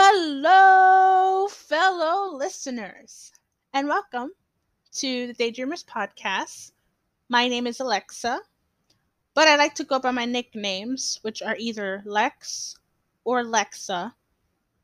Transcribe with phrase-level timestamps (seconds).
[0.00, 3.32] Hello, fellow listeners,
[3.72, 4.30] and welcome
[4.92, 6.70] to the Daydreamers podcast.
[7.28, 8.38] My name is Alexa,
[9.34, 12.76] but I like to go by my nicknames, which are either Lex
[13.24, 14.14] or Lexa.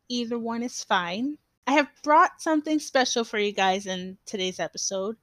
[0.09, 1.39] Either one is fine.
[1.69, 5.17] I have brought something special for you guys in today's episode.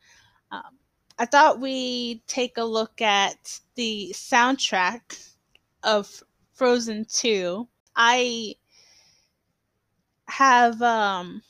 [0.51, 0.77] Um,
[1.19, 5.33] I thought we'd take a look at the soundtrack
[5.83, 6.23] of
[6.53, 7.67] Frozen 2.
[7.93, 8.55] I
[10.31, 11.43] have um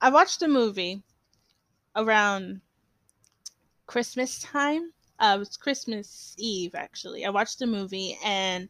[0.00, 1.02] I watched a movie
[1.94, 2.60] around
[3.86, 4.92] Christmas time.
[5.18, 7.24] Uh, it was Christmas Eve actually.
[7.24, 8.68] I watched a movie and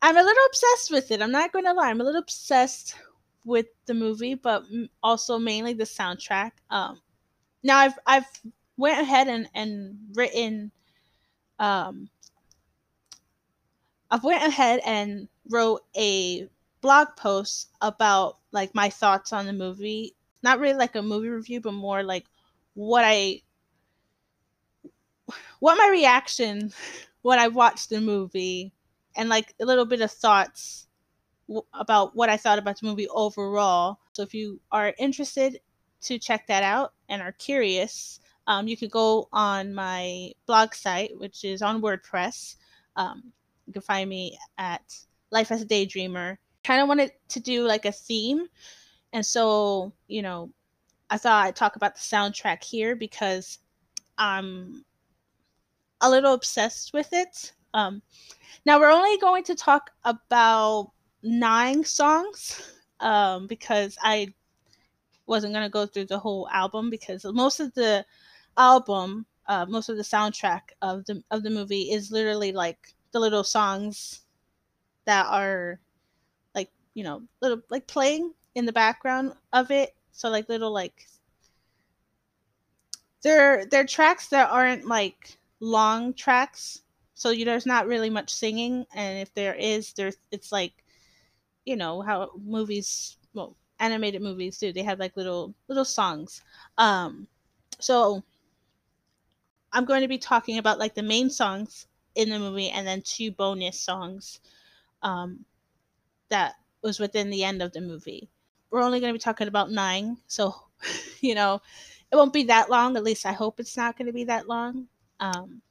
[0.00, 1.22] I'm a little obsessed with it.
[1.22, 1.90] I'm not going to lie.
[1.90, 2.96] I'm a little obsessed
[3.44, 4.64] with the movie, but
[5.02, 6.52] also mainly the soundtrack.
[6.70, 7.00] Um,
[7.62, 8.26] now I've I've
[8.76, 10.72] went ahead and and written
[11.58, 12.08] um
[14.10, 16.48] I've went ahead and wrote a
[16.82, 20.14] blog post about like my thoughts on the movie.
[20.42, 22.26] Not really like a movie review, but more like
[22.74, 23.42] what I
[25.60, 26.72] what my reaction
[27.22, 28.72] when I watched the movie
[29.16, 30.86] and like a little bit of thoughts
[31.72, 33.98] about what I thought about the movie overall.
[34.12, 35.60] So if you are interested
[36.02, 41.12] to check that out and are curious, um, you can go on my blog site,
[41.18, 42.56] which is on WordPress.
[42.96, 43.32] Um,
[43.66, 44.82] you can find me at
[45.30, 46.38] Life as a Daydreamer.
[46.64, 48.46] Kind of wanted to do like a theme,
[49.12, 50.50] and so you know,
[51.10, 53.58] I thought I'd talk about the soundtrack here because
[54.18, 54.84] I'm
[56.00, 57.52] a little obsessed with it.
[57.74, 58.02] Um,
[58.66, 64.32] now we're only going to talk about nine songs um, because I
[65.26, 68.04] wasn't going to go through the whole album because most of the
[68.56, 73.20] album, uh, most of the soundtrack of the of the movie is literally like the
[73.20, 74.22] little songs
[75.04, 75.80] that are
[76.94, 79.94] you know little like playing in the background of it.
[80.12, 81.06] So like little like
[83.22, 86.82] they're they're tracks that aren't like long tracks.
[87.14, 88.84] So you, there's not really much singing.
[88.94, 90.72] And if there is there's it's like
[91.64, 94.72] you know how movies well animated movies do.
[94.72, 96.42] They have like little little songs.
[96.78, 97.26] Um
[97.82, 98.22] so
[99.72, 103.02] i'm going to be talking about like the main songs in the movie and then
[103.02, 104.40] two bonus songs
[105.02, 105.44] um
[106.28, 108.28] that was within the end of the movie
[108.70, 110.54] we're only going to be talking about nine so
[111.20, 111.60] you know
[112.10, 114.48] it won't be that long at least i hope it's not going to be that
[114.48, 114.86] long
[115.20, 115.62] um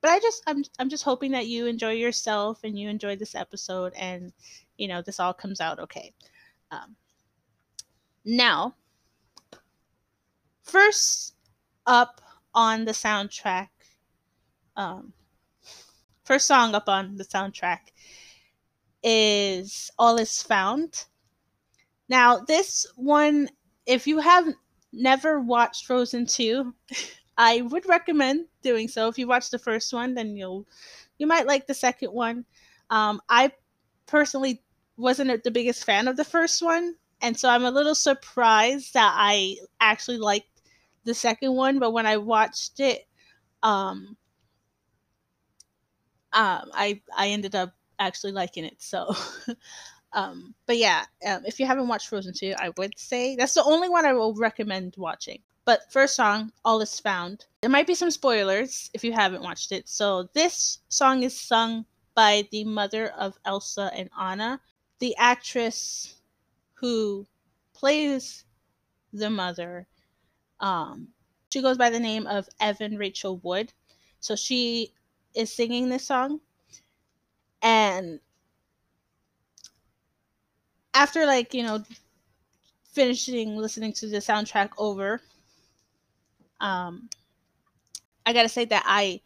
[0.00, 3.34] but I just I'm I'm just hoping that you enjoy yourself and you enjoy this
[3.34, 4.32] episode and
[4.76, 6.12] you know this all comes out okay.
[6.70, 6.96] Um,
[8.24, 8.74] now,
[10.62, 11.34] first
[11.86, 12.20] up
[12.54, 13.68] on the soundtrack,
[14.76, 15.12] um,
[16.24, 17.92] first song up on the soundtrack
[19.02, 21.06] is "All Is Found."
[22.08, 23.48] Now, this one,
[23.86, 24.48] if you have
[24.92, 26.74] never watched Frozen two.
[27.38, 29.08] I would recommend doing so.
[29.08, 30.66] If you watch the first one, then you'll
[31.18, 32.44] you might like the second one.
[32.90, 33.52] Um, I
[34.06, 34.62] personally
[34.96, 39.14] wasn't the biggest fan of the first one, and so I'm a little surprised that
[39.16, 40.60] I actually liked
[41.04, 41.78] the second one.
[41.78, 43.06] But when I watched it,
[43.62, 44.16] um,
[46.32, 48.82] um, I I ended up actually liking it.
[48.82, 49.14] So,
[50.12, 53.64] um, but yeah, um, if you haven't watched Frozen two, I would say that's the
[53.64, 55.40] only one I will recommend watching.
[55.64, 57.44] But first song, All Is Found.
[57.60, 59.88] There might be some spoilers if you haven't watched it.
[59.88, 61.84] So this song is sung
[62.14, 64.60] by the mother of Elsa and Anna.
[64.98, 66.16] The actress
[66.74, 67.26] who
[67.72, 68.44] plays
[69.12, 69.86] the mother,
[70.60, 71.08] um,
[71.52, 73.72] she goes by the name of Evan Rachel Wood.
[74.20, 74.92] So she
[75.34, 76.40] is singing this song.
[77.62, 78.20] And
[80.94, 81.82] after like, you know,
[82.92, 85.20] finishing listening to the soundtrack over,
[86.60, 87.08] um,
[88.26, 89.20] I gotta say that I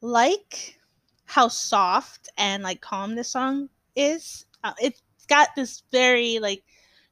[0.00, 0.78] like
[1.26, 4.46] how soft and like calm this song is.
[4.64, 6.64] Uh, it's got this very like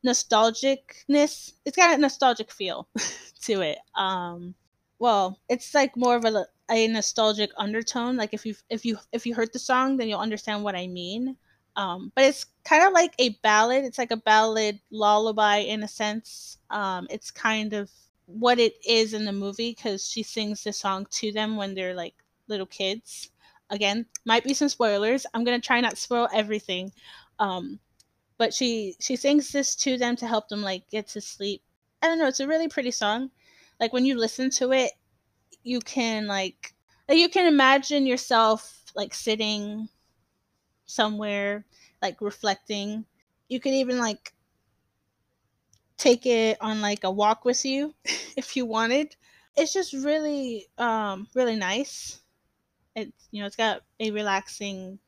[0.06, 1.52] nostalgicness.
[1.64, 2.88] It's got a nostalgic feel
[3.42, 3.78] to it.
[3.96, 4.54] Um,
[4.98, 8.16] well, it's like more of a, a nostalgic undertone.
[8.16, 10.86] Like if you if you if you heard the song, then you'll understand what I
[10.86, 11.36] mean.
[11.76, 13.84] Um, but it's kind of like a ballad.
[13.84, 16.58] It's like a ballad lullaby in a sense.
[16.70, 17.90] Um, it's kind of
[18.26, 21.94] what it is in the movie because she sings the song to them when they're
[21.94, 22.14] like
[22.48, 23.30] little kids.
[23.70, 25.24] Again, might be some spoilers.
[25.32, 26.92] I'm gonna try not spoil everything.
[27.38, 27.80] Um,
[28.38, 31.62] but she she sings this to them to help them like get to sleep.
[32.02, 32.26] I don't know.
[32.26, 33.30] It's a really pretty song.
[33.80, 34.92] Like when you listen to it,
[35.62, 36.74] you can like
[37.08, 39.88] you can imagine yourself like sitting
[40.86, 41.64] somewhere
[42.00, 43.04] like reflecting
[43.48, 44.32] you could even like
[46.02, 47.94] take it on like a walk with you
[48.36, 49.14] if you wanted.
[49.56, 52.20] It's just really um really nice.
[52.96, 54.98] It's you know, it's got a relaxing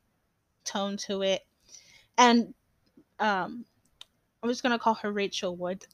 [0.64, 1.42] tone to it.
[2.16, 2.54] And
[3.18, 3.64] um
[4.42, 5.84] I'm just gonna call her Rachel Wood.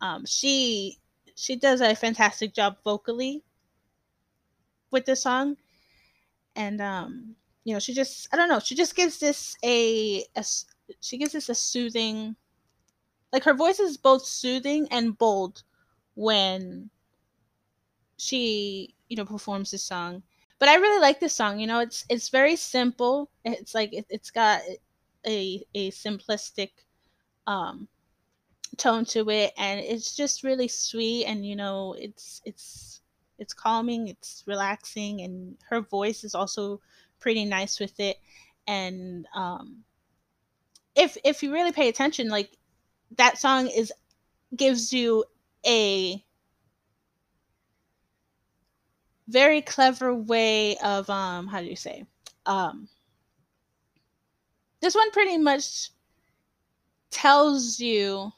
[0.00, 0.98] Um she
[1.34, 3.42] she does a fantastic job vocally
[4.90, 5.56] with this song.
[6.56, 10.44] And um you know, she just I don't know, she just gives this a, a
[11.00, 12.36] she gives this a soothing
[13.32, 15.62] like her voice is both soothing and bold
[16.14, 16.90] when
[18.16, 20.22] she you know performs this song.
[20.58, 23.30] But i really like this song you know it's it's very simple.
[23.44, 24.62] It's like it, has got
[25.26, 26.70] a a simplistic
[27.46, 27.88] um
[28.78, 29.52] tone to it.
[29.58, 32.97] And it's just really sweet and you know it's it's
[33.38, 36.80] it's calming it's relaxing and her voice is also
[37.20, 38.18] pretty nice with it.
[38.66, 39.84] And um
[40.94, 42.50] if if you really pay attention like
[43.16, 43.92] that song is
[44.56, 45.24] gives you
[45.66, 46.22] a
[49.28, 52.04] very clever way of um how do you say
[52.46, 52.88] um
[54.80, 55.90] this one pretty much
[57.10, 58.32] tells you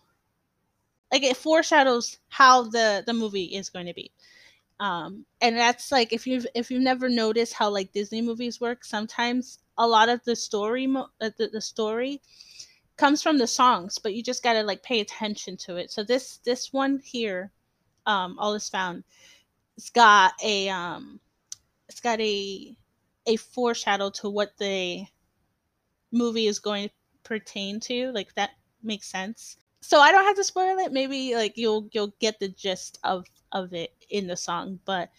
[1.12, 4.11] like it foreshadows how the the movie is going to be
[4.81, 8.85] um and that's like if you've if you've never noticed how like disney movies work
[8.85, 12.21] sometimes a lot of the story mo- uh, the, the story
[12.97, 15.91] comes from the songs, but you just gotta like pay attention to it.
[15.91, 17.53] So this this one here,
[18.06, 19.05] um, all is found.
[19.77, 21.21] It's got a um,
[21.88, 22.77] it's got a
[23.27, 25.06] a foreshadow to what the
[26.12, 26.94] movie is going to
[27.25, 28.12] pertain to.
[28.12, 28.50] Like that
[28.82, 29.56] makes sense.
[29.81, 30.93] So I don't have to spoil it.
[30.93, 34.79] Maybe like you'll you'll get the gist of of it in the song.
[34.85, 35.11] But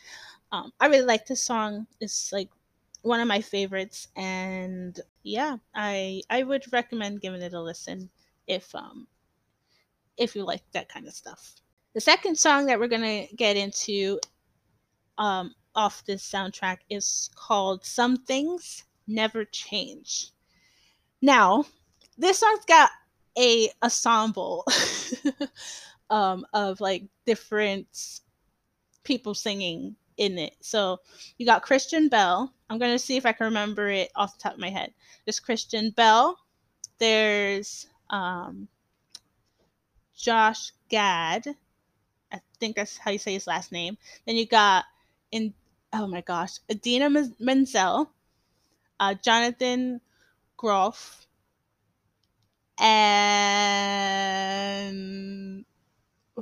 [0.52, 1.88] um, I really like this song.
[2.00, 2.50] It's like
[3.02, 8.10] one of my favorites and yeah i i would recommend giving it a listen
[8.48, 9.08] if um
[10.18, 11.56] if you like that kind of stuff
[11.94, 14.20] the second song that we're gonna get into
[15.18, 20.32] um off this soundtrack is called some things never change
[21.22, 21.66] now
[22.18, 22.90] this song's got
[23.38, 24.66] a ensemble
[26.10, 28.20] um of like different
[29.04, 30.56] people singing in it.
[30.62, 31.00] So
[31.38, 32.54] you got Kristen Bell.
[32.70, 34.94] I'm gonna see if I can remember it off the top of my head.
[35.26, 36.38] There's Kristen Bell.
[37.00, 38.68] There's um,
[40.16, 41.48] Josh Gad.
[42.32, 43.98] I think that's how you say his last name.
[44.26, 44.86] Then you got
[45.32, 45.54] in
[45.94, 48.10] oh my gosh, Idina Menzel,
[49.00, 50.00] uh, Jonathan
[50.58, 51.28] Groff,
[52.82, 54.02] and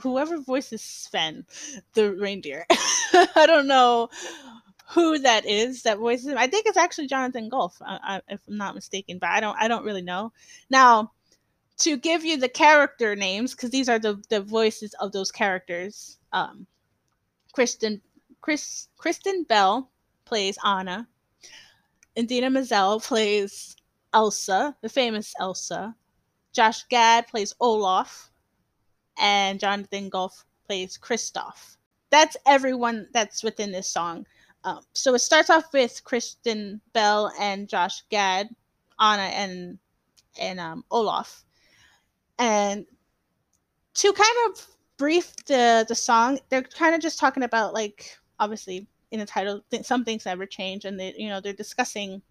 [0.01, 1.45] whoever voices Sven,
[1.93, 2.65] the reindeer.
[2.71, 4.09] I don't know
[4.89, 6.37] who that is that voices him.
[6.37, 7.49] I think it's actually Jonathan
[7.81, 10.31] I, if I'm not mistaken, but I don't I don't really know.
[10.69, 11.11] Now,
[11.79, 16.17] to give you the character names, because these are the the voices of those characters.
[16.33, 16.65] Um,
[17.53, 18.01] Kristen
[18.41, 19.89] Chris Kristen Bell
[20.25, 21.07] plays Anna.
[22.17, 23.75] Idina Menzel plays
[24.13, 25.95] Elsa, the famous Elsa.
[26.53, 28.31] Josh Gad plays Olaf
[29.19, 31.77] and Jonathan Groff plays Kristoff.
[32.09, 34.25] That's everyone that's within this song.
[34.63, 38.49] Um, so it starts off with Kristen Bell and Josh Gad,
[38.99, 39.79] Anna and
[40.39, 41.43] and um, Olaf,
[42.37, 42.85] and
[43.95, 48.87] to kind of brief the the song, they're kind of just talking about like obviously
[49.11, 52.21] in the title, some things never change, and they you know they're discussing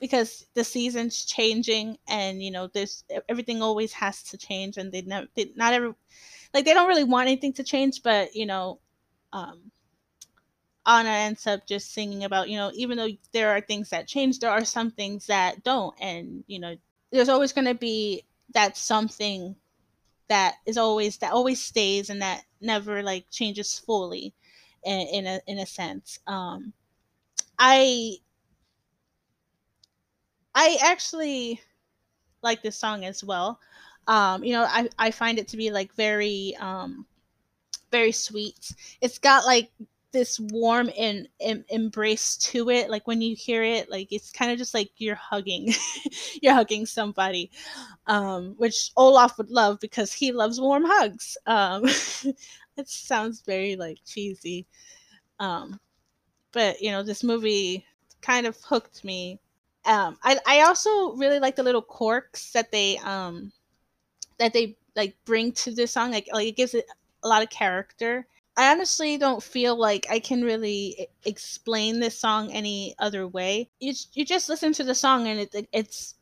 [0.00, 5.02] because the season's changing and you know there's everything always has to change and they
[5.02, 5.92] never they, not every
[6.54, 8.78] like they don't really want anything to change, but you know,
[9.32, 9.70] um,
[10.86, 14.38] Anna ends up just singing about you know even though there are things that change,
[14.38, 16.76] there are some things that don't, and you know,
[17.10, 18.24] there's always going to be
[18.54, 19.56] that something
[20.28, 24.34] that is always that always stays and that never like changes fully
[24.84, 26.18] in, in a in a sense.
[26.26, 26.72] Um
[27.58, 28.16] i
[30.56, 31.60] i actually
[32.46, 33.60] like this song as well.
[34.06, 37.06] Um, you know, I, I find it to be like very um,
[37.90, 38.72] very sweet.
[39.00, 39.70] It's got like
[40.12, 41.28] this warm and,
[41.68, 42.88] embrace to it.
[42.88, 45.74] Like when you hear it like it's kind of just like you're hugging
[46.42, 47.50] you're hugging somebody
[48.06, 51.36] um, which olaf would love because he loves warm hugs.
[51.46, 51.84] Um,
[52.76, 54.66] it sounds very like cheesy.
[55.40, 55.80] Um,
[56.52, 57.84] but you know this movie
[58.22, 59.40] kind of hooked me
[59.86, 63.52] um, I, I also really like the little quirks that they um,
[64.38, 66.10] that they like bring to this song.
[66.12, 66.86] Like like it gives it
[67.22, 68.26] a lot of character.
[68.56, 73.70] I honestly don't feel like i can really explain this song any other way.
[73.80, 76.14] You, you just listen to the song and it, it it's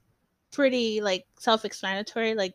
[0.52, 2.35] pretty like self-explanatory.
[2.35, 2.54] Like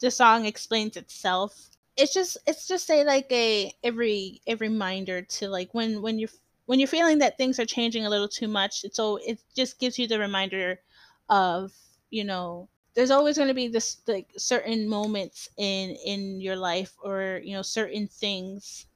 [0.00, 1.70] the song explains itself.
[1.96, 6.30] It's just it's just a like a every a reminder to like when when you're
[6.66, 8.84] when you're feeling that things are changing a little too much.
[8.92, 10.80] So it just gives you the reminder
[11.28, 11.72] of
[12.10, 16.92] you know there's always going to be this like certain moments in in your life
[17.02, 18.86] or you know certain things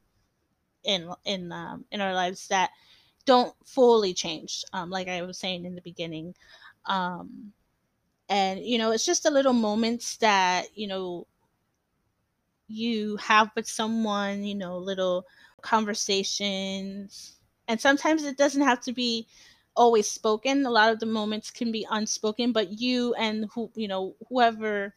[0.85, 2.71] in in um, in our lives that
[3.25, 6.35] don't fully change um, like i was saying in the beginning
[6.87, 7.53] um,
[8.29, 11.27] and you know it's just the little moments that you know
[12.69, 15.25] you have with someone you know little
[15.63, 17.38] conversations
[17.69, 19.29] and sometimes it doesn't have to be
[19.77, 20.67] always spoken.
[20.67, 24.95] A lot of the moments can be unspoken but you and who you know whoever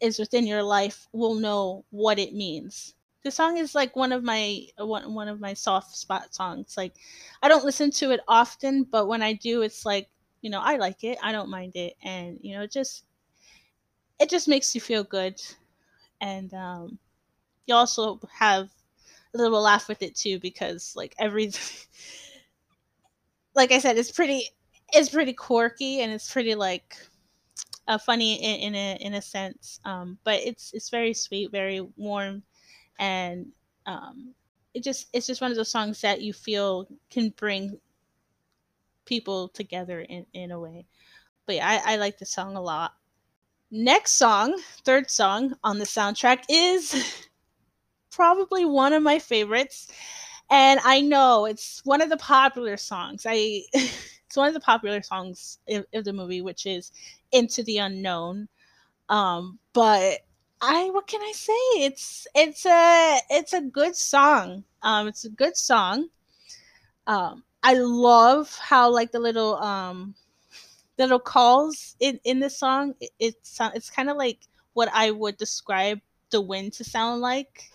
[0.00, 2.94] is within your life will know what it means.
[3.22, 6.76] The song is like one of my one, one of my soft spot songs.
[6.76, 6.94] Like
[7.42, 10.08] i don't listen to it often but when i do it's like
[10.42, 11.18] you know i like it.
[11.22, 11.94] I don't mind it.
[12.02, 13.04] And you know just
[14.18, 15.40] it just makes you feel good.
[16.20, 16.98] And um
[17.66, 18.70] you also have
[19.38, 21.50] little laugh with it too because like every
[23.54, 24.48] like i said it's pretty
[24.92, 26.96] it's pretty quirky and it's pretty like
[27.86, 31.80] uh, funny in, in a in a sense um but it's it's very sweet very
[31.96, 32.42] warm
[32.98, 33.46] and
[33.86, 34.34] um,
[34.72, 37.78] it just it's just one of those songs that you feel can bring
[39.04, 40.86] people together in, in a way.
[41.46, 42.92] But yeah, I, I like the song a lot.
[43.70, 47.26] Next song, third song on the soundtrack is
[48.14, 49.88] probably one of my favorites.
[50.50, 53.24] And I know it's one of the popular songs.
[53.26, 56.92] I it's one of the popular songs of, the movie, which is
[57.32, 58.48] Into the Unknown.
[59.08, 60.20] Um, but
[60.60, 61.52] I what can I say?
[61.84, 64.64] It's it's a it's a good song.
[64.82, 66.08] Um, it's a good song.
[67.06, 70.14] Um, I love how like the little um
[70.98, 72.94] little calls in in the song.
[73.00, 74.38] It, it's it's kind of like
[74.74, 77.70] what I would describe the wind to sound like.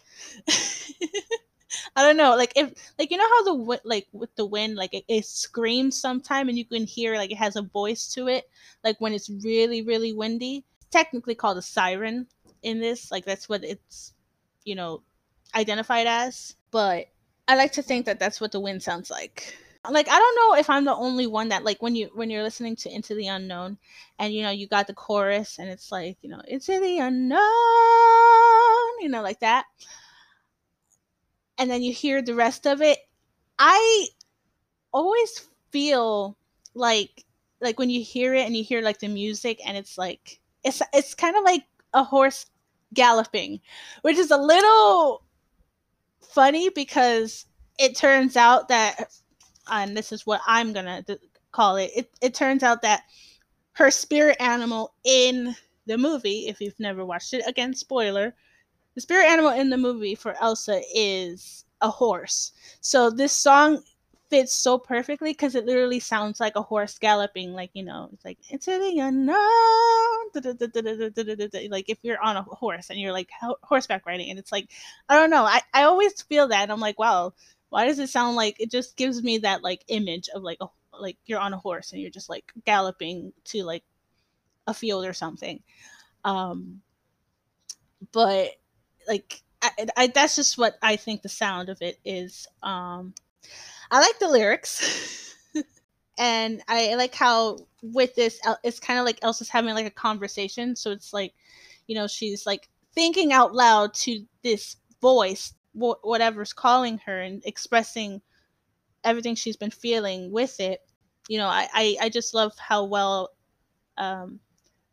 [1.95, 4.93] I don't know, like if like you know how the like with the wind, like
[4.93, 8.49] it, it screams sometime, and you can hear like it has a voice to it,
[8.83, 10.65] like when it's really really windy.
[10.77, 12.25] It's technically called a siren,
[12.63, 13.11] in this.
[13.11, 14.13] Like that's what it's,
[14.63, 15.01] you know,
[15.55, 16.55] identified as.
[16.71, 17.07] But
[17.47, 19.55] I like to think that that's what the wind sounds like.
[19.89, 22.43] Like I don't know if I'm the only one that like when you when you're
[22.43, 23.77] listening to Into the Unknown,
[24.19, 27.39] and you know you got the chorus and it's like you know Into the Unknown,
[28.99, 29.65] you know like that,
[31.59, 32.97] and then you hear the rest of it.
[33.59, 34.07] I
[34.93, 36.37] always feel
[36.73, 37.25] like
[37.61, 40.81] like when you hear it and you hear like the music and it's like it's
[40.93, 42.45] it's kind of like a horse
[42.93, 43.59] galloping,
[44.01, 45.23] which is a little
[46.21, 47.45] funny because
[47.77, 49.11] it turns out that,
[49.71, 51.03] and this is what I'm gonna
[51.51, 53.03] call it, it, it turns out that
[53.73, 58.35] her spirit animal in the movie, if you've never watched it, again, spoiler,
[58.99, 62.51] the spirit animal in the movie for Elsa is a horse.
[62.81, 63.81] So this song
[64.29, 68.25] fits so perfectly because it literally sounds like a horse galloping, like you know, it's
[68.25, 69.39] like into the unknown.
[71.71, 73.29] Like if you're on a horse and you're like
[73.63, 74.67] horseback riding, and it's like
[75.07, 75.45] I don't know.
[75.45, 77.33] I I always feel that, and I'm like, wow,
[77.69, 80.67] why does it sound like it just gives me that like image of like a
[80.99, 83.83] like you're on a horse and you're just like galloping to like
[84.67, 85.61] a field or something.
[86.25, 86.81] Um,
[88.11, 88.51] but
[89.09, 92.47] like I, I, that's just what I think the sound of it is.
[92.63, 93.13] Um,
[93.91, 95.35] I like the lyrics.
[96.17, 100.75] and I like how with this it's kind of like Elsa's having like a conversation,
[100.75, 101.33] so it's like
[101.87, 107.41] you know, she's like thinking out loud to this voice wh- whatever's calling her and
[107.45, 108.21] expressing
[109.03, 110.81] everything she's been feeling with it.
[111.27, 113.31] You know, I I, I just love how well
[113.97, 114.39] um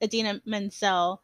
[0.03, 1.23] Idina Menzel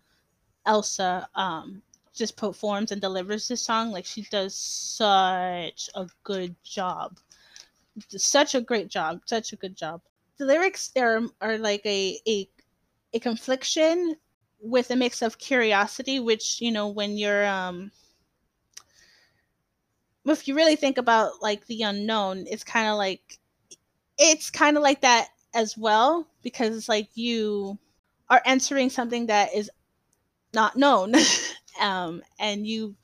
[0.67, 1.83] Elsa um
[2.15, 7.19] just performs and delivers this song like she does such a good job.
[8.09, 10.01] Such a great job, such a good job.
[10.39, 12.49] The lyrics are are like a a
[13.15, 14.17] a confliction
[14.61, 17.93] with a mix of curiosity, which you know when you're um
[20.27, 23.39] if you really think about like the unknown, it's kind of like
[24.19, 27.79] it's kind of like that as well because it's like you
[28.31, 29.71] are entering something that is
[30.55, 31.15] not known
[31.81, 32.95] um and you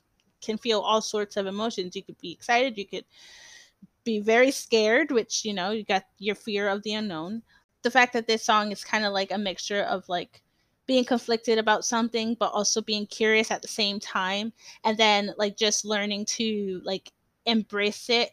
[0.41, 3.05] can feel all sorts of emotions you could be excited you could
[4.03, 7.43] be very scared, which, you know, you got your fear of the unknown.
[7.83, 10.41] The fact that this song is kind of like a mixture of like
[10.85, 14.53] being conflicted about something, but also being curious at the same time.
[14.83, 17.11] And then like just learning to like
[17.45, 18.31] embrace it.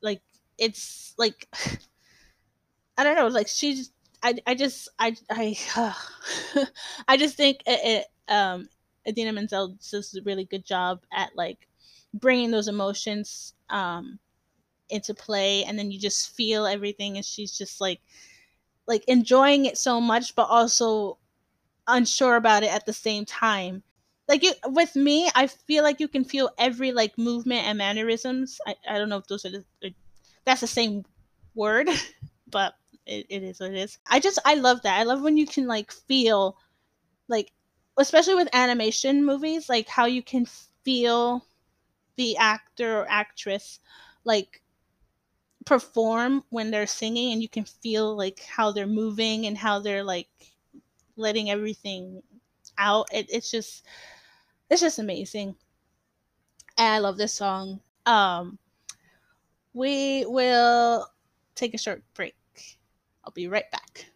[0.00, 0.22] Like
[0.58, 1.48] it's like,
[2.98, 3.92] I don't know, like she's,
[4.22, 6.64] I, I just I I uh,
[7.08, 8.68] I just think it, it um
[9.06, 11.68] Idina Menzel does a really good job at like
[12.14, 14.18] bringing those emotions um
[14.90, 18.00] into play and then you just feel everything and she's just like
[18.86, 21.18] like enjoying it so much but also
[21.88, 23.82] unsure about it at the same time.
[24.28, 28.60] Like you with me i feel like you can feel every like movement and mannerisms.
[28.66, 29.94] I, I don't know if those are the,
[30.44, 31.04] that's the same
[31.54, 31.88] word
[32.50, 32.74] but
[33.04, 33.98] it, it is what it is.
[34.10, 34.98] I just i love that.
[34.98, 36.56] I love when you can like feel
[37.28, 37.52] like
[37.98, 40.46] especially with animation movies like how you can
[40.84, 41.44] feel
[42.16, 43.80] the actor or actress
[44.24, 44.62] like
[45.64, 50.04] perform when they're singing and you can feel like how they're moving and how they're
[50.04, 50.28] like
[51.16, 52.22] letting everything
[52.78, 53.06] out.
[53.12, 53.84] It, it's just
[54.70, 55.54] it's just amazing.
[56.78, 57.80] And i love this song.
[58.06, 58.58] Um
[59.74, 61.06] we will
[61.54, 62.34] take a short break.
[63.24, 64.11] I'll be right back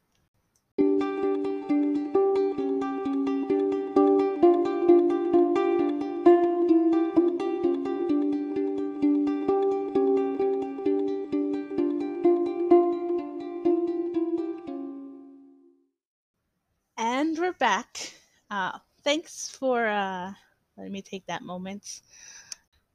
[19.17, 20.31] thanks for uh,
[20.77, 22.03] letting me take that moment.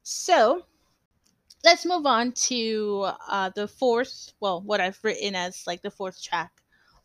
[0.04, 0.62] So,
[1.64, 6.22] let's move on to uh, the fourth, well, what I've written as like the fourth
[6.22, 6.52] track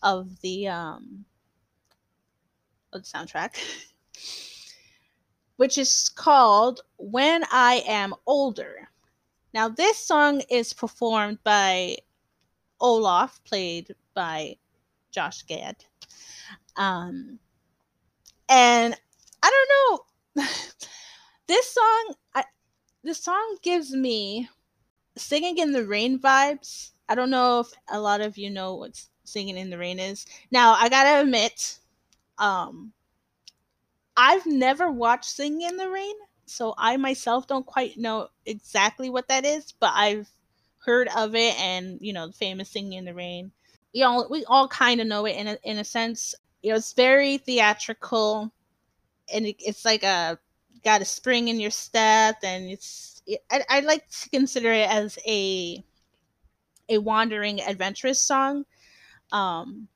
[0.03, 1.25] of the um,
[2.93, 3.57] of the soundtrack,
[5.57, 8.88] which is called "When I Am Older."
[9.51, 11.97] Now, this song is performed by
[12.79, 14.57] Olaf, played by
[15.09, 15.83] Josh Gad.
[16.75, 17.39] Um,
[18.50, 18.95] and
[19.44, 19.51] I
[20.36, 20.46] don't know,
[21.48, 22.44] this song, I,
[23.03, 24.50] this song gives me
[25.15, 26.91] singing in the rain vibes.
[27.10, 30.25] I don't know if a lot of you know what singing in the rain is.
[30.51, 31.79] Now, I gotta admit,
[32.38, 32.94] um,
[34.15, 36.15] I've never watched Singing in the Rain,
[36.48, 40.27] so I myself don't quite know exactly what that is, but I've
[40.79, 43.51] heard of it and you know, the famous Singing in the Rain.
[43.94, 46.77] You know, we all kind of know it in a, in a sense you know
[46.77, 48.51] it's very theatrical
[49.33, 50.37] and it, it's like a
[50.83, 54.90] got a spring in your step and it's it, I, I like to consider it
[54.90, 55.83] as a
[56.90, 58.66] a wandering adventurous song.
[59.31, 59.87] Um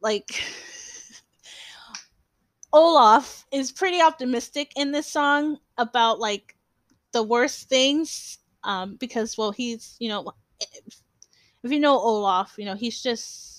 [0.00, 0.42] like
[2.72, 6.56] olaf is pretty optimistic in this song about like
[7.12, 10.32] the worst things um because well he's you know
[11.62, 13.53] if you know olaf you know he's just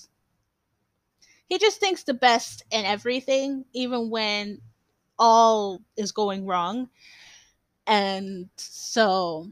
[1.48, 4.60] he just thinks the best in everything, even when
[5.18, 6.88] all is going wrong.
[7.86, 9.48] And so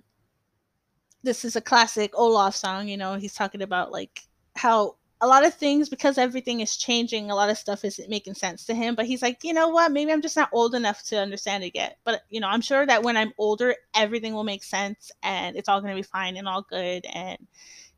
[1.23, 4.21] this is a classic Olaf song, you know, he's talking about like
[4.57, 8.35] how a lot of things because everything is changing, a lot of stuff isn't making
[8.35, 11.03] sense to him, but he's like, you know what, maybe I'm just not old enough
[11.05, 11.97] to understand it yet.
[12.05, 15.69] But you know, I'm sure that when I'm older, everything will make sense and it's
[15.69, 17.39] all gonna be fine and all good and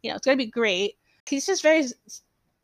[0.03, 0.97] you know, it's gonna be great.
[1.29, 1.85] He's just very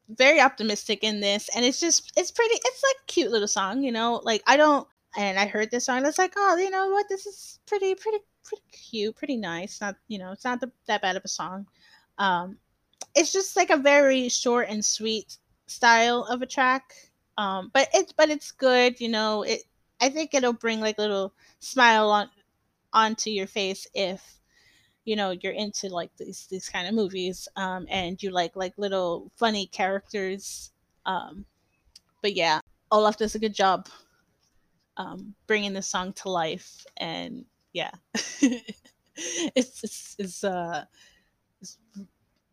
[0.08, 3.92] very optimistic in this and it's just it's pretty it's like cute little song you
[3.92, 4.86] know like i don't
[5.16, 7.06] and i heard this song it's like oh you know what?
[7.08, 11.02] This is pretty pretty pretty cute pretty nice not you know it's not the, that
[11.02, 11.66] bad of a song.
[12.18, 12.58] Um
[13.14, 16.94] it's just like a very short and sweet style of a track
[17.38, 19.62] um but it's but it's good you know it
[20.00, 22.28] i think it'll bring like a little smile on
[22.92, 24.41] onto your face if
[25.04, 28.72] you know you're into like these these kind of movies um and you like like
[28.76, 30.70] little funny characters
[31.06, 31.44] um
[32.22, 32.60] but yeah
[32.90, 33.88] olaf does a good job
[34.96, 40.84] um bringing the song to life and yeah it's, it's it's uh
[41.60, 41.78] it's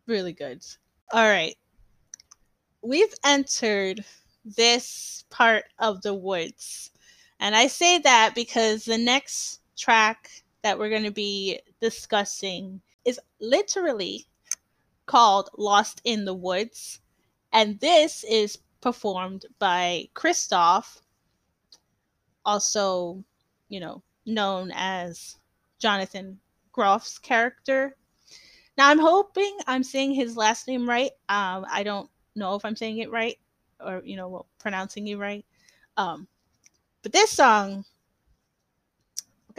[0.08, 0.64] really good.
[1.12, 1.56] All right.
[2.82, 4.04] We've entered
[4.58, 6.92] this part of the woods
[7.40, 10.30] and i say that because the next track
[10.62, 14.28] that we're going to be discussing is literally
[15.06, 17.00] called Lost in the Woods.
[17.52, 21.02] And this is performed by Kristoff,
[22.46, 23.24] also,
[23.70, 25.38] you know, known as
[25.80, 26.40] Jonathan
[26.76, 27.96] Groff's character.
[28.78, 31.12] Now, I'm hoping I'm saying his last name right.
[31.28, 33.38] Um, I don't know if I'm saying it right
[33.80, 35.46] or, you know, pronouncing it right.
[35.98, 36.28] Um,
[37.02, 37.86] but this song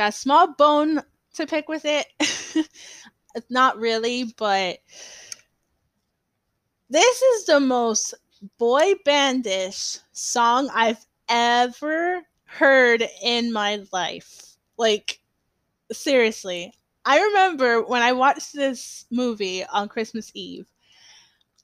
[0.01, 1.03] a small bone
[1.35, 2.07] to pick with it.
[3.51, 4.79] Not really, but
[6.89, 8.15] this is the most
[8.59, 14.57] boy bandish song I've ever heard in my life.
[14.77, 15.21] Like,
[15.93, 16.73] seriously.
[17.05, 20.67] I remember when I watched this movie on Christmas Eve,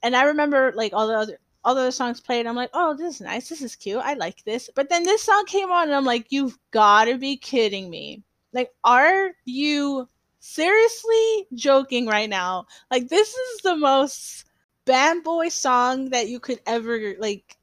[0.01, 2.47] and I remember like all the other all the songs played.
[2.47, 3.49] I'm like, oh, this is nice.
[3.49, 3.99] This is cute.
[4.01, 4.69] I like this.
[4.73, 8.23] But then this song came on, and I'm like, you've got to be kidding me.
[8.53, 10.07] Like, are you
[10.39, 12.67] seriously joking right now?
[12.91, 14.45] Like, this is the most
[14.85, 17.57] band boy song that you could ever like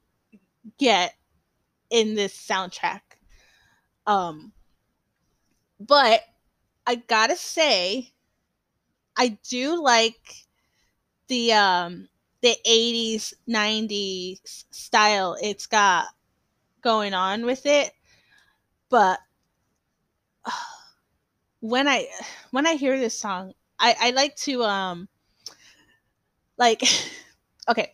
[0.78, 1.14] get
[1.90, 3.00] in this soundtrack.
[4.06, 4.52] Um,
[5.80, 6.20] but
[6.86, 8.12] I gotta say,
[9.16, 10.46] I do like
[11.28, 12.08] the um
[12.42, 16.06] the 80s 90s style it's got
[16.82, 17.92] going on with it
[18.90, 19.20] but
[21.64, 22.06] when i
[22.50, 25.08] when i hear this song i i like to um
[26.58, 26.82] like
[27.68, 27.90] okay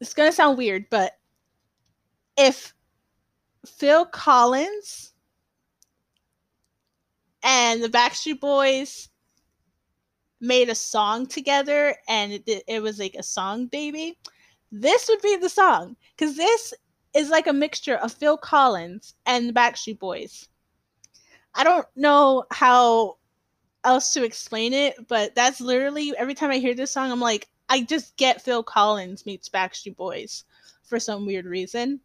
[0.00, 1.12] it's gonna sound weird but
[2.36, 2.72] if
[3.66, 5.12] phil collins
[7.42, 9.08] and the backstreet boys
[10.42, 14.18] made a song together and it, it was like a song baby,
[14.72, 15.96] this would be the song.
[16.16, 16.74] Because this
[17.14, 20.48] is like a mixture of Phil Collins and the Backstreet Boys.
[21.54, 23.18] I don't know how
[23.84, 27.48] else to explain it, but that's literally every time I hear this song, I'm like,
[27.68, 30.44] I just get Phil Collins meets Backstreet Boys
[30.84, 32.00] for some weird reason.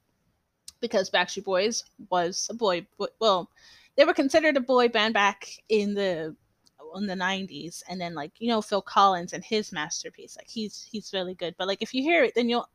[0.80, 2.86] Because Backstreet Boys was a boy,
[3.20, 3.50] well,
[3.96, 6.36] they were considered a boy band back in the
[6.96, 10.88] in the 90s and then like you know phil collins and his masterpiece like he's
[10.90, 12.68] he's really good but like if you hear it then you'll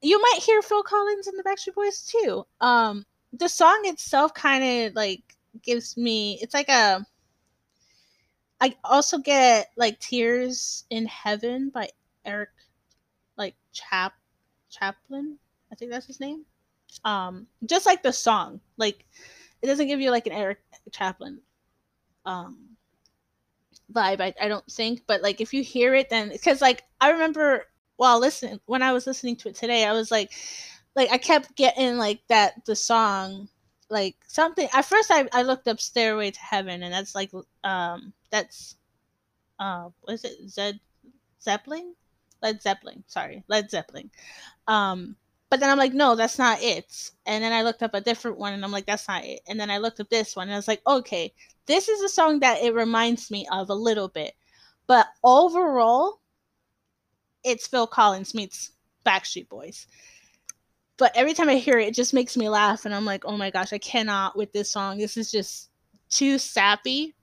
[0.00, 4.64] you might hear phil collins and the backstreet boys too um the song itself kind
[4.64, 7.04] of like gives me it's like a
[8.60, 11.88] i also get like tears in heaven by
[12.24, 12.50] eric
[13.36, 14.14] like chap
[14.70, 15.38] chaplin
[15.72, 16.44] i think that's his name.
[17.04, 19.04] Um just like the song like
[19.62, 20.58] it doesn't give you like an eric
[20.92, 21.40] chaplin
[22.24, 22.76] um
[23.92, 27.10] vibe I, I don't think but like if you hear it then because like i
[27.10, 27.64] remember
[27.96, 30.32] while listening when i was listening to it today i was like
[30.96, 33.48] like i kept getting like that the song
[33.94, 37.30] like something at first i, I looked up stairway to heaven and that's like
[37.62, 38.76] um that's
[39.58, 40.80] uh what is it zed
[41.40, 41.94] zeppelin
[42.42, 44.10] led zeppelin sorry led zeppelin
[44.66, 45.16] um
[45.54, 47.12] but then I'm like, no, that's not it.
[47.26, 49.38] And then I looked up a different one and I'm like, that's not it.
[49.46, 51.32] And then I looked up this one and I was like, okay,
[51.66, 54.32] this is a song that it reminds me of a little bit.
[54.88, 56.18] But overall,
[57.44, 58.72] it's Phil Collins meets
[59.06, 59.86] Backstreet Boys.
[60.96, 62.84] But every time I hear it, it just makes me laugh.
[62.84, 64.98] And I'm like, oh my gosh, I cannot with this song.
[64.98, 65.70] This is just
[66.08, 67.14] too sappy.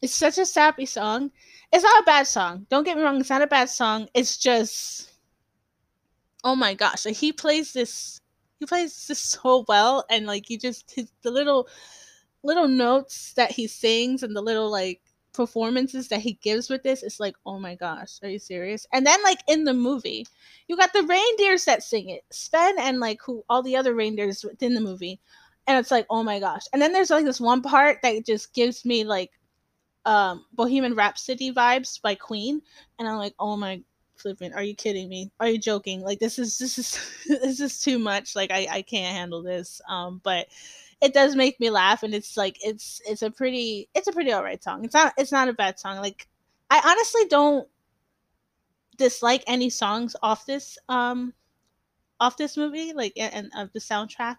[0.00, 1.30] It's such a sappy song.
[1.72, 2.66] It's not a bad song.
[2.70, 4.08] Don't get me wrong, it's not a bad song.
[4.14, 5.12] It's just
[6.44, 8.20] oh my gosh, like he plays this
[8.58, 11.68] he plays this so well and like he just his the little
[12.42, 15.00] little notes that he sings and the little like
[15.32, 18.86] performances that he gives with this it's like oh my gosh are you serious?
[18.92, 20.26] And then like in the movie
[20.68, 24.44] you got the reindeers that sing it sven and like who all the other reindeers
[24.44, 25.20] within the movie
[25.66, 26.62] and it's like oh my gosh.
[26.72, 29.30] And then there's like this one part that just gives me like
[30.04, 32.60] um bohemian rhapsody vibes by queen
[32.98, 33.80] and i'm like oh my
[34.22, 35.30] flipping are you kidding me?
[35.40, 36.00] Are you joking?
[36.00, 38.36] Like this is this is this is too much.
[38.36, 39.80] Like i i can't handle this.
[39.88, 40.46] Um but
[41.02, 44.32] it does make me laugh and it's like it's it's a pretty it's a pretty
[44.32, 46.28] alright song it's not it's not a bad song like
[46.70, 47.68] i honestly don't
[48.96, 51.32] dislike any songs off this um
[52.20, 54.36] off this movie like and of the soundtrack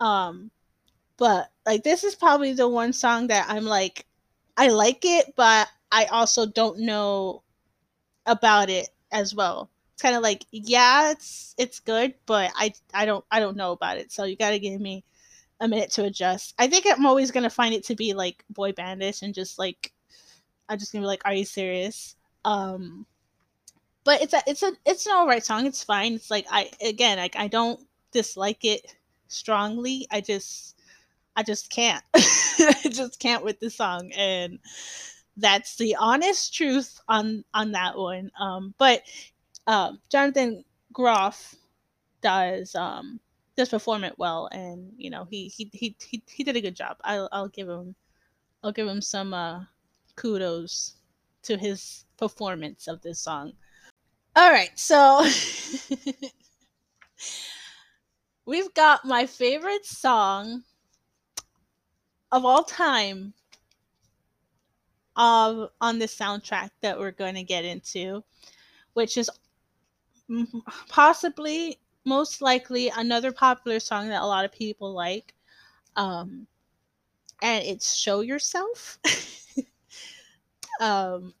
[0.00, 0.50] um
[1.18, 4.06] but like this is probably the one song that i'm like
[4.56, 7.42] i like it but i also don't know
[8.26, 9.70] about it as well.
[9.94, 13.72] It's kind of like, yeah, it's it's good, but I I don't I don't know
[13.72, 14.12] about it.
[14.12, 15.04] So you got to give me
[15.60, 16.54] a minute to adjust.
[16.58, 19.92] I think I'm always gonna find it to be like boy bandish and just like
[20.68, 22.16] I'm just gonna be like, are you serious?
[22.44, 23.06] Um,
[24.04, 25.66] but it's a it's a it's an alright song.
[25.66, 26.14] It's fine.
[26.14, 27.80] It's like I again like I don't
[28.12, 28.96] dislike it
[29.28, 30.06] strongly.
[30.10, 30.76] I just
[31.36, 32.02] I just can't.
[32.14, 34.58] I just can't with the song and
[35.36, 38.30] that's the honest truth on on that one.
[38.38, 39.02] Um, but
[39.66, 41.54] uh, Jonathan Groff
[42.20, 43.20] does um,
[43.60, 46.74] does perform it well, and you know he he he he, he did a good
[46.74, 46.96] job.
[47.04, 47.94] I'll I'll give him
[48.64, 49.64] I'll give him some uh,
[50.16, 50.94] kudos
[51.42, 53.52] to his performance of this song.
[54.34, 55.26] All right, so
[58.46, 60.62] we've got my favorite song
[62.32, 63.34] of all time
[65.16, 68.24] of on the soundtrack that we're going to get into,
[68.94, 69.28] which is
[70.88, 75.34] possibly most likely another popular song that a lot of people like.
[75.96, 76.46] Um,
[77.42, 78.98] and it's Show Yourself.
[80.80, 81.34] um,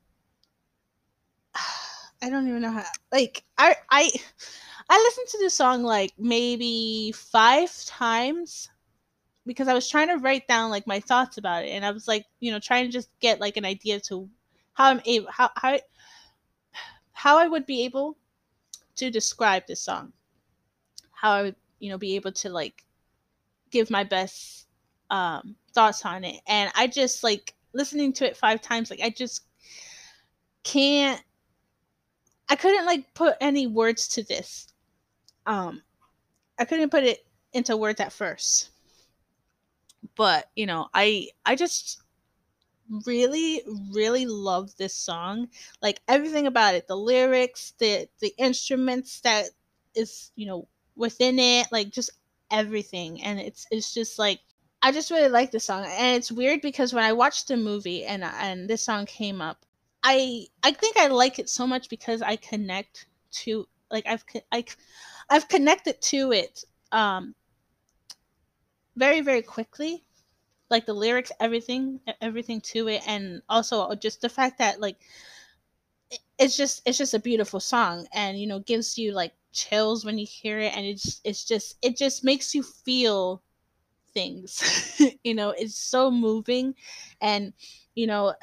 [2.22, 4.10] I don't even know how like I I
[4.88, 8.68] I listened to this song like maybe five times
[9.46, 12.06] because I was trying to write down like my thoughts about it, and I was
[12.06, 14.28] like, you know, trying to just get like an idea to
[14.74, 15.78] how I'm able how how
[17.12, 18.16] how I would be able
[18.96, 20.12] to describe this song,
[21.20, 22.84] how I would you know be able to like
[23.70, 24.66] give my best
[25.10, 29.10] um thoughts on it, and I just like listening to it five times, like I
[29.10, 29.42] just
[30.62, 31.22] can't
[32.48, 34.72] I couldn't like put any words to this.
[35.46, 35.82] Um
[36.58, 38.70] I couldn't put it into words at first.
[40.16, 42.02] But, you know, I I just
[43.06, 45.48] really really love this song.
[45.82, 49.46] Like everything about it, the lyrics, the the instruments that
[49.94, 50.68] is, you know,
[51.00, 52.10] within it, like just
[52.50, 53.22] everything.
[53.24, 54.40] And it's it's just like
[54.82, 55.84] I just really like this song.
[55.86, 59.66] And it's weird because when I watched the movie and and this song came up
[60.02, 63.06] I I think I like it so much because I connect
[63.42, 64.64] to like I've I,
[65.28, 67.34] I've connected to it um
[68.96, 70.04] very very quickly.
[70.70, 73.02] Like the lyrics everything everything to it.
[73.06, 74.96] And also just the fact that like
[76.38, 80.18] it's just it's just a beautiful song and you know gives you like chills when
[80.18, 83.42] you hear it and it's it's just it just makes you feel
[84.14, 84.62] things.
[85.24, 86.74] You know it's so moving
[87.20, 87.52] and
[87.94, 88.34] you know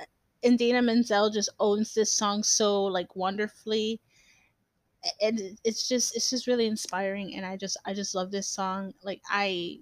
[0.46, 4.02] Idina Menzel just owns this song so like wonderfully
[5.22, 8.94] and it's just it's just really inspiring and I just I just love this song.
[9.04, 9.80] Like I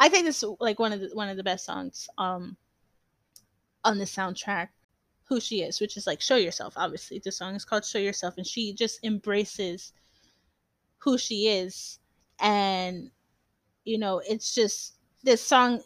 [0.00, 2.56] I think is like one of the one of the best songs um
[3.84, 4.68] on the soundtrack
[5.28, 7.18] who she is which is like show yourself obviously.
[7.18, 9.92] The song is called show yourself and she just embraces
[10.98, 11.98] who she is.
[12.40, 13.10] And
[13.84, 15.82] you know it's just this song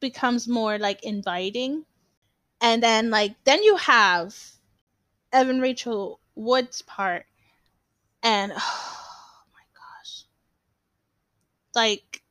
[0.00, 1.84] becomes more like inviting.
[2.60, 4.36] And then like then you have
[5.32, 7.26] Evan Rachel Wood's part
[8.22, 10.24] and oh my gosh.
[11.74, 12.22] Like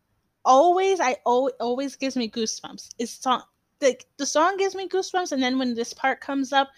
[0.45, 2.89] always I always, always gives me goosebumps.
[2.97, 3.43] It's song
[3.83, 6.69] like the song gives me goosebumps and then when this part comes up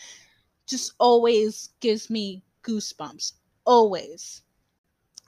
[0.68, 3.34] just always gives me goosebumps.
[3.66, 4.42] Always.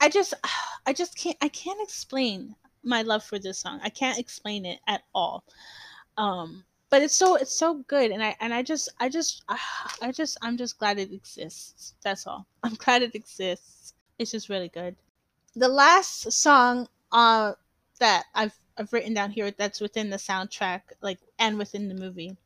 [0.00, 0.34] I just
[0.86, 3.80] I just can't I can't explain my love for this song.
[3.82, 5.44] I can't explain it at all.
[6.16, 9.44] Um but it's so it's so good and i and i just i just
[10.02, 11.94] i just i'm just glad it exists.
[12.02, 12.46] That's all.
[12.62, 13.94] I'm glad it exists.
[14.18, 14.96] It's just really good.
[15.54, 17.52] The last song uh
[18.00, 22.36] that i've i've written down here that's within the soundtrack like and within the movie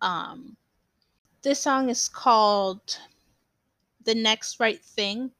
[0.00, 0.56] um
[1.42, 2.98] this song is called
[4.04, 5.30] the next right thing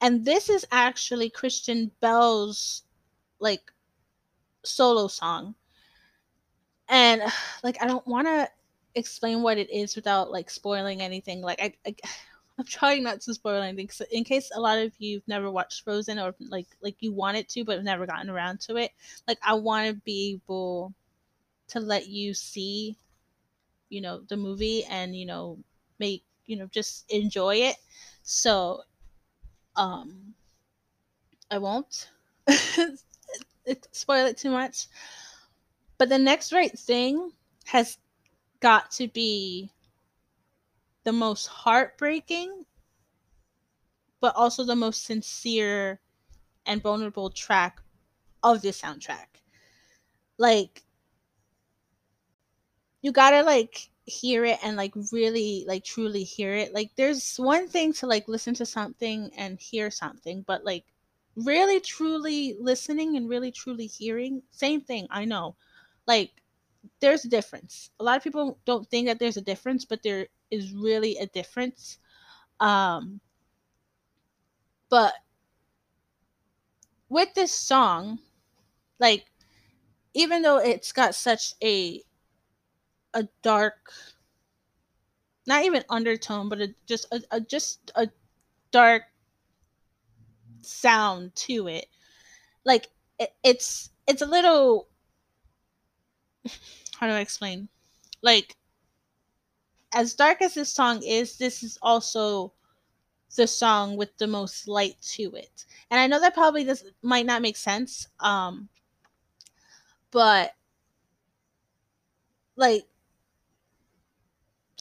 [0.00, 2.82] and this is actually Kristen Bell's
[3.40, 3.72] like
[4.64, 5.54] solo song
[6.88, 7.22] and
[7.62, 8.48] like I don't want to
[8.94, 11.42] explain what it is without like spoiling anything.
[11.42, 11.94] Like I, I
[12.58, 16.18] I'm trying not to spoil anything in case a lot of you've never watched Frozen
[16.18, 18.90] or like like you wanted to but have never gotten around to it.
[19.28, 20.92] Like I want to be able
[21.68, 22.96] to let you see,
[23.90, 25.58] you know, the movie and you know
[25.98, 27.76] make you know just enjoy it.
[28.24, 28.82] So,
[29.76, 30.34] um,
[31.50, 32.10] I won't
[33.92, 34.88] spoil it too much.
[35.98, 37.32] But the next right thing
[37.66, 37.98] has
[38.60, 39.70] got to be
[41.08, 42.66] the most heartbreaking,
[44.20, 46.00] but also the most sincere
[46.66, 47.82] and vulnerable track
[48.42, 49.42] of this soundtrack.
[50.38, 50.84] Like,
[53.02, 57.68] you gotta like hear it and like really like truly hear it like there's one
[57.68, 60.84] thing to like listen to something and hear something but like
[61.36, 65.54] really truly listening and really truly hearing same thing i know
[66.06, 66.30] like
[67.00, 67.90] there's a difference.
[68.00, 71.26] A lot of people don't think that there's a difference, but there is really a
[71.26, 71.98] difference.
[72.60, 73.20] Um
[74.90, 75.14] but
[77.10, 78.18] with this song,
[79.00, 79.26] like
[80.14, 82.02] even though it's got such a
[83.14, 83.92] a dark
[85.46, 88.08] not even undertone, but a, just a, a just a
[88.70, 89.04] dark
[90.62, 91.86] sound to it.
[92.64, 94.88] Like it, it's it's a little
[96.98, 97.68] how do I explain?
[98.22, 98.56] Like,
[99.92, 102.52] as dark as this song is, this is also
[103.36, 105.66] the song with the most light to it.
[105.90, 108.08] And I know that probably this might not make sense.
[108.20, 108.68] Um,
[110.10, 110.52] but
[112.56, 112.84] like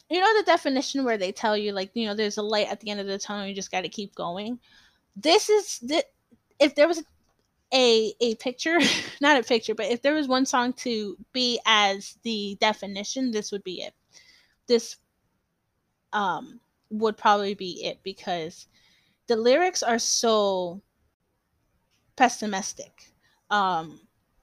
[0.10, 2.80] you know the definition where they tell you like you know there's a light at
[2.80, 4.60] the end of the tunnel you just got to keep going
[5.15, 6.04] this is the
[6.60, 7.04] if there was
[7.74, 8.80] a a picture
[9.22, 13.52] not a picture but if there was one song to be as the definition this
[13.52, 13.93] would be it
[14.67, 14.97] this
[16.13, 18.67] um would probably be it because
[19.27, 20.82] the lyrics are so
[22.15, 23.13] pessimistic.
[23.49, 23.99] Um,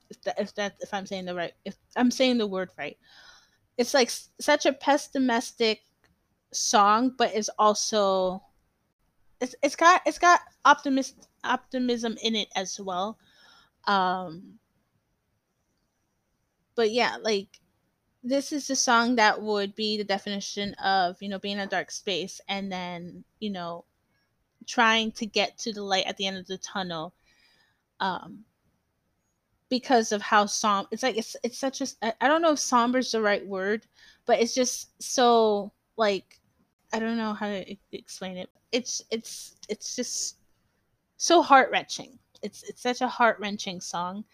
[0.09, 2.97] if that, if that if I'm saying the right if I'm saying the word right,
[3.77, 5.81] it's like such a pessimistic
[6.53, 8.41] song, but it's also
[9.41, 13.17] it's it's got it's got optimist optimism in it as well.
[13.87, 14.59] Um,
[16.75, 17.47] but yeah, like
[18.25, 21.67] this is the song that would be the definition of you know being in a
[21.67, 23.85] dark space and then you know
[24.65, 27.13] trying to get to the light at the end of the tunnel
[27.99, 28.39] um
[29.69, 31.87] because of how som it's like it's it's such a
[32.23, 33.85] i don't know if somber is the right word
[34.25, 36.39] but it's just so like
[36.93, 38.49] i don't know how to explain it.
[38.71, 40.37] It's it's it's just
[41.17, 42.17] so heart-wrenching.
[42.41, 44.25] It's it's such a heart-wrenching song.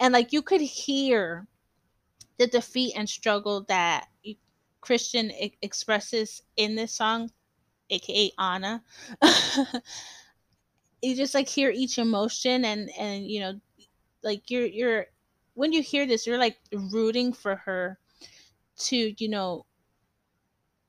[0.00, 1.46] And like you could hear
[2.38, 4.08] the defeat and struggle that
[4.80, 7.30] Kristen I- expresses in this song,
[7.90, 8.82] aka Anna.
[11.02, 13.60] you just like hear each emotion and and you know
[14.22, 15.06] like you're you're
[15.54, 16.58] when you hear this you're like
[16.92, 17.98] rooting for her
[18.76, 19.64] to you know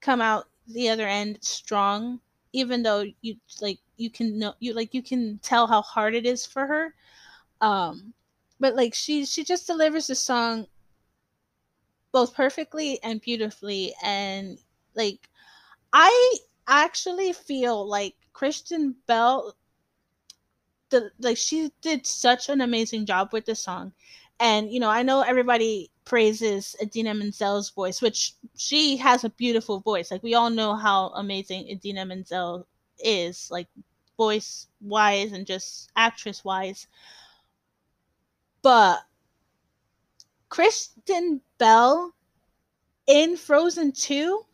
[0.01, 2.19] come out the other end strong
[2.53, 6.25] even though you like you can know you like you can tell how hard it
[6.25, 6.93] is for her
[7.61, 8.13] um
[8.59, 10.65] but like she she just delivers the song
[12.15, 14.57] both perfectly and beautifully and
[14.95, 15.29] like
[15.91, 19.53] i actually feel like kristen bell
[20.91, 23.91] the like she did such an amazing job with this song.
[24.39, 29.79] And you know i know everybody praises idina menzel's voice which she has a beautiful
[29.79, 30.09] voice.
[30.11, 32.65] Like we all know how amazing idina menzel
[32.97, 33.67] is like
[34.15, 36.87] voice wise and just actress wise
[38.61, 39.03] but
[40.47, 42.13] Kristen Bell
[43.07, 44.45] in Frozen 2,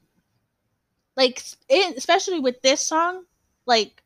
[1.15, 3.25] like, in, especially with this song,
[3.65, 4.03] like,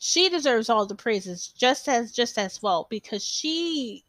[0.00, 4.04] she deserves all the praises just as just as well because she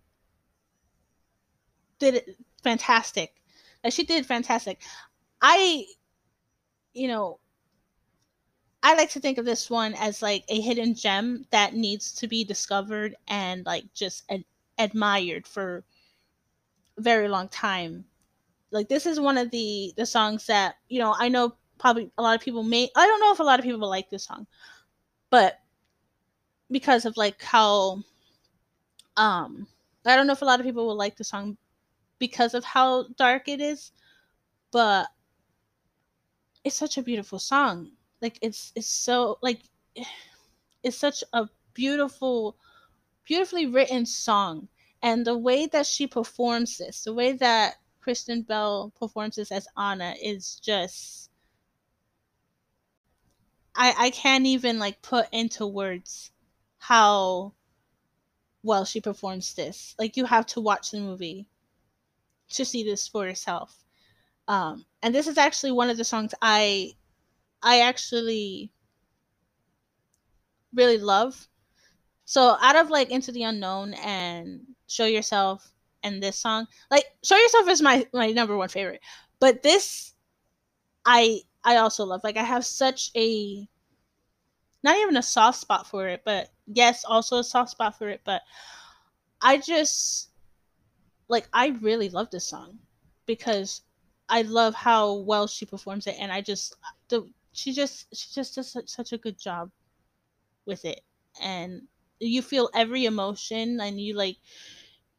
[1.99, 3.35] did it fantastic.
[3.83, 4.81] Like she did fantastic.
[5.41, 5.85] I
[6.93, 7.39] you know
[8.83, 12.27] I like to think of this one as like a hidden gem that needs to
[12.27, 14.43] be discovered and like just ad-
[14.77, 15.85] admired for
[16.99, 18.05] very long time.
[18.71, 22.21] Like this is one of the the songs that you know I know probably a
[22.21, 24.47] lot of people may I don't know if a lot of people like this song,
[25.29, 25.59] but
[26.71, 28.03] because of like how
[29.17, 29.67] um
[30.05, 31.57] I don't know if a lot of people will like the song
[32.19, 33.91] because of how dark it is,
[34.71, 35.07] but
[36.63, 37.91] it's such a beautiful song.
[38.21, 39.61] Like it's it's so like
[40.83, 42.57] it's such a beautiful
[43.25, 44.67] beautifully written song
[45.01, 49.67] and the way that she performs this, the way that Kristen Bell performs this as
[49.77, 51.29] Anna is just
[53.75, 56.31] I I can't even like put into words
[56.77, 57.53] how
[58.63, 59.95] well she performs this.
[59.97, 61.47] Like you have to watch the movie
[62.51, 63.85] to see this for yourself.
[64.47, 66.93] Um and this is actually one of the songs I
[67.61, 68.71] I actually
[70.73, 71.47] really love.
[72.25, 75.71] So out of like Into the Unknown and Show Yourself
[76.03, 76.67] and this song.
[76.91, 79.01] Like Show Yourself is my my number one favorite.
[79.39, 80.13] But this
[81.05, 82.21] I I also love.
[82.23, 83.67] Like I have such a
[84.83, 88.21] not even a soft spot for it, but yes, also a soft spot for it,
[88.23, 88.41] but
[89.41, 90.29] I just
[91.27, 92.79] like I really love this song
[93.25, 93.81] because
[94.27, 96.75] I love how well she performs it and I just
[97.09, 99.71] the she just she just does such, a good job
[100.65, 101.01] with it
[101.41, 101.83] and
[102.19, 104.37] you feel every emotion and you like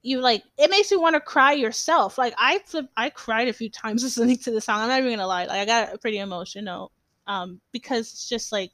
[0.03, 2.19] you like it makes you want to cry yourself.
[2.19, 2.61] Like I
[2.97, 4.81] I cried a few times listening to the song.
[4.81, 5.47] I'm not even gonna lie.
[5.47, 6.93] Like I got pretty emotional.
[7.27, 8.73] Um, because it's just like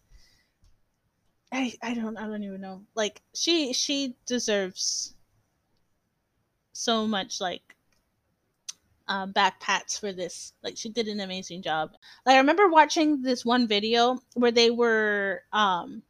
[1.53, 2.83] I I don't I don't even know.
[2.95, 5.15] Like she she deserves
[6.73, 7.63] so much like
[9.09, 10.53] um, back pats for this.
[10.63, 11.93] Like she did an amazing job.
[12.25, 16.03] Like I remember watching this one video where they were um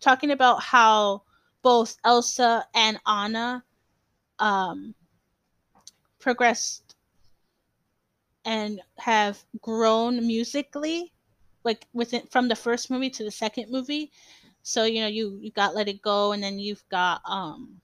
[0.00, 1.22] talking about how
[1.62, 3.64] both Elsa and Anna
[4.38, 4.94] um,
[6.18, 6.94] progressed
[8.44, 11.12] and have grown musically,
[11.64, 14.10] like within from the first movie to the second movie.
[14.62, 17.80] So you know you you got Let It Go, and then you've got um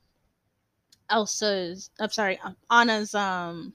[1.09, 1.90] Elsa's.
[1.98, 3.72] I'm sorry, um, Anna's um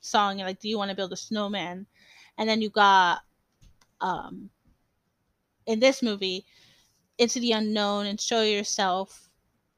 [0.00, 1.86] song like Do You Want to Build a Snowman,
[2.38, 3.20] and then you got
[4.00, 4.50] um
[5.66, 6.44] in this movie
[7.18, 9.28] Into the Unknown and Show Yourself,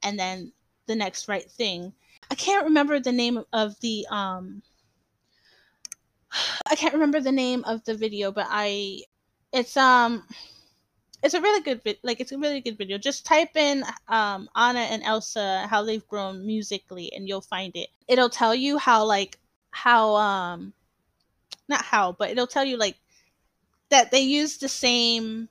[0.02, 0.52] and then
[0.86, 1.92] the next right thing.
[2.30, 4.62] I can't remember the name of the um
[6.70, 9.02] I can't remember the name of the video, but I
[9.52, 10.24] it's um
[11.22, 12.98] it's a really good vid- like it's a really good video.
[12.98, 17.88] Just type in um Anna and Elsa how they've grown musically and you'll find it.
[18.08, 19.38] It'll tell you how like
[19.70, 20.72] how um
[21.68, 22.96] not how, but it'll tell you like
[23.90, 25.48] that they use the same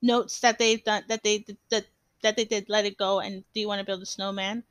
[0.00, 1.86] notes that they've done that they that
[2.22, 4.64] that they did Let It Go and Do You Want to Build a Snowman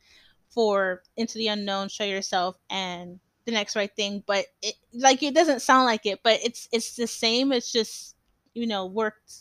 [0.50, 4.24] for Into the Unknown, Show Yourself, and The Next Right Thing.
[4.26, 7.52] But it like it doesn't sound like it, but it's it's the same.
[7.52, 8.16] It's just
[8.54, 9.34] you know worked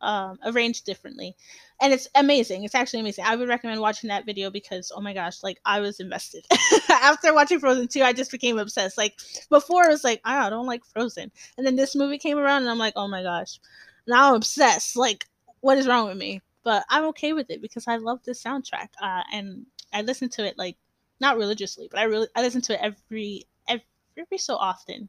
[0.00, 1.36] um, arranged differently,
[1.80, 2.64] and it's amazing.
[2.64, 3.24] It's actually amazing.
[3.24, 6.46] I would recommend watching that video because oh my gosh, like I was invested
[6.88, 8.02] after watching Frozen two.
[8.02, 8.98] I just became obsessed.
[8.98, 9.18] Like
[9.50, 12.70] before, it was like I don't like Frozen, and then this movie came around, and
[12.70, 13.60] I'm like oh my gosh,
[14.06, 14.96] now I'm obsessed.
[14.96, 15.26] Like
[15.60, 16.42] what is wrong with me?
[16.64, 20.46] But I'm okay with it because I love this soundtrack, uh, and I listen to
[20.46, 20.76] it like
[21.20, 23.86] not religiously, but I really I listen to it every every,
[24.16, 25.08] every so often.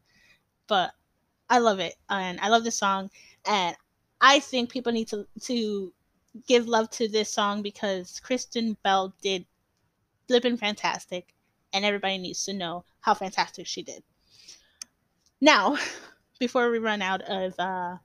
[0.68, 0.92] But
[1.50, 3.10] I love it, and I love this song,
[3.46, 3.76] and
[4.22, 5.94] I think people need to to
[6.48, 9.46] give love to this song because Kristen Bell did
[10.28, 11.34] flipping fantastic,
[11.74, 14.04] and everybody needs to know how fantastic she did.
[15.42, 15.78] Now,
[16.40, 17.98] before we run out of uh,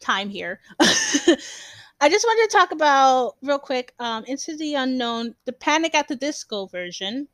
[0.00, 0.60] time here,
[2.02, 6.08] I just wanted to talk about real quick um, Into the Unknown, the Panic at
[6.08, 7.28] the Disco version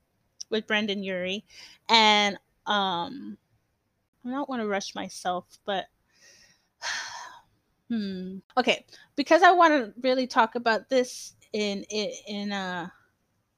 [0.51, 1.47] with Brendon Urie,
[1.89, 3.39] and um,
[4.27, 5.87] I don't want to rush myself, but
[7.89, 8.85] hmm, okay,
[9.17, 12.93] because I want to really talk about this in in, in a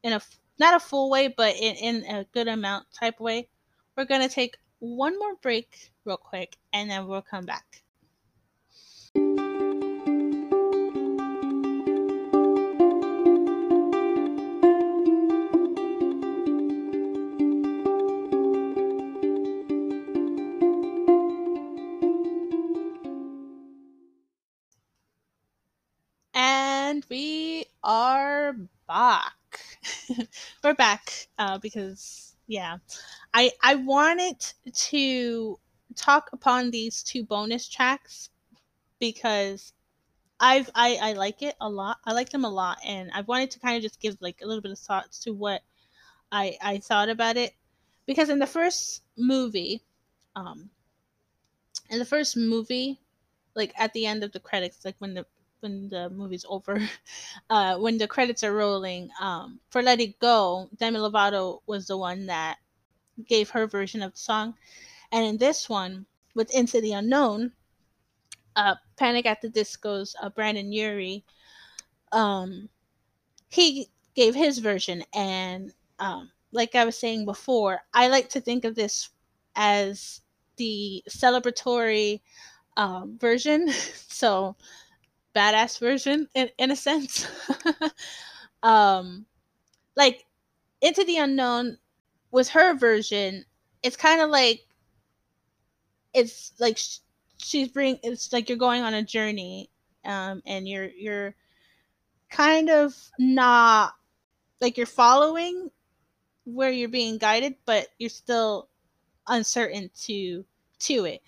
[0.04, 0.20] in a
[0.60, 3.48] not a full way, but in, in a good amount type way.
[3.96, 7.82] We're gonna take one more break real quick, and then we'll come back.
[30.64, 32.78] We're back uh, because yeah,
[33.34, 34.40] I I wanted
[34.72, 35.58] to
[35.96, 38.30] talk upon these two bonus tracks
[39.00, 39.72] because
[40.40, 41.98] I've I I like it a lot.
[42.04, 44.46] I like them a lot, and I wanted to kind of just give like a
[44.46, 45.62] little bit of thoughts to what
[46.32, 47.54] I I thought about it
[48.06, 49.82] because in the first movie,
[50.36, 50.70] um,
[51.90, 53.00] in the first movie,
[53.54, 55.26] like at the end of the credits, like when the
[55.60, 56.80] when the movie's over,
[57.50, 61.96] uh, when the credits are rolling, um, for Let It Go, Demi Lovato was the
[61.96, 62.58] one that
[63.28, 64.54] gave her version of the song,
[65.12, 67.52] and in this one, with Into the Unknown,
[68.56, 71.24] uh, Panic at the Disco's uh, Brendon Urie,
[72.12, 72.68] um,
[73.48, 78.64] he gave his version, and um, like I was saying before, I like to think
[78.64, 79.10] of this
[79.56, 80.20] as
[80.56, 82.20] the celebratory
[82.76, 83.70] um, version.
[84.08, 84.56] so
[85.34, 87.26] badass version in, in a sense.
[88.62, 89.26] um
[89.96, 90.26] like
[90.82, 91.78] Into the Unknown
[92.32, 93.44] was her version.
[93.82, 94.66] It's kind of like
[96.14, 96.78] it's like
[97.38, 99.70] she's bring it's like you're going on a journey
[100.04, 101.34] um and you're you're
[102.30, 103.94] kind of not
[104.60, 105.70] like you're following
[106.44, 108.68] where you're being guided but you're still
[109.28, 110.44] uncertain to
[110.78, 111.22] to it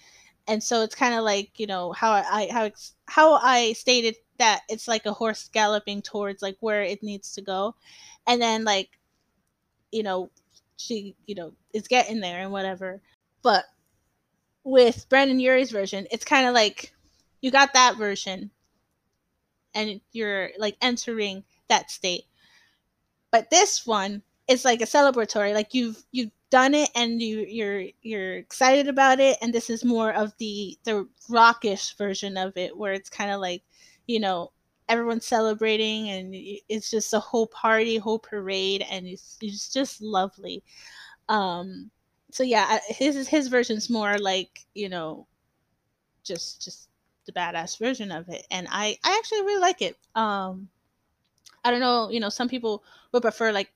[0.49, 2.65] and so it's kind of like you know how I how
[3.13, 7.43] how I stated that it's like a horse galloping towards like where it needs to
[7.43, 7.75] go,
[8.27, 8.89] and then like
[9.93, 10.31] you know
[10.79, 13.03] she you know is getting there and whatever,
[13.43, 13.65] but
[14.65, 16.93] with Brendon Urie's version, it's kind of like
[17.43, 18.51] you got that version,
[19.75, 22.25] and you're like entering that state,
[23.31, 27.85] but this one is like a celebratory, like you've you've done it and you you're
[28.03, 29.39] you're excited about it.
[29.41, 33.41] And this is more of the the rockish version of it where it's kind of
[33.41, 33.65] like
[34.07, 34.53] you know
[34.89, 36.35] everyone's celebrating and
[36.69, 40.63] it's just a whole party whole parade and it's, it's just lovely.
[41.31, 41.91] Um
[42.31, 45.27] so yeah his his version's more like you know
[46.23, 46.89] just just
[47.27, 48.47] the badass version of it.
[48.51, 49.97] And i i actually really like it.
[50.15, 50.69] Um
[51.65, 53.73] i don't know you know some people would prefer like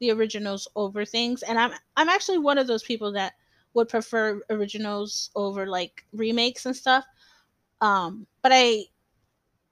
[0.00, 3.34] the originals over things and i'm i'm actually one of those people that
[3.74, 7.04] would prefer originals over like remakes and stuff
[7.80, 8.84] um but i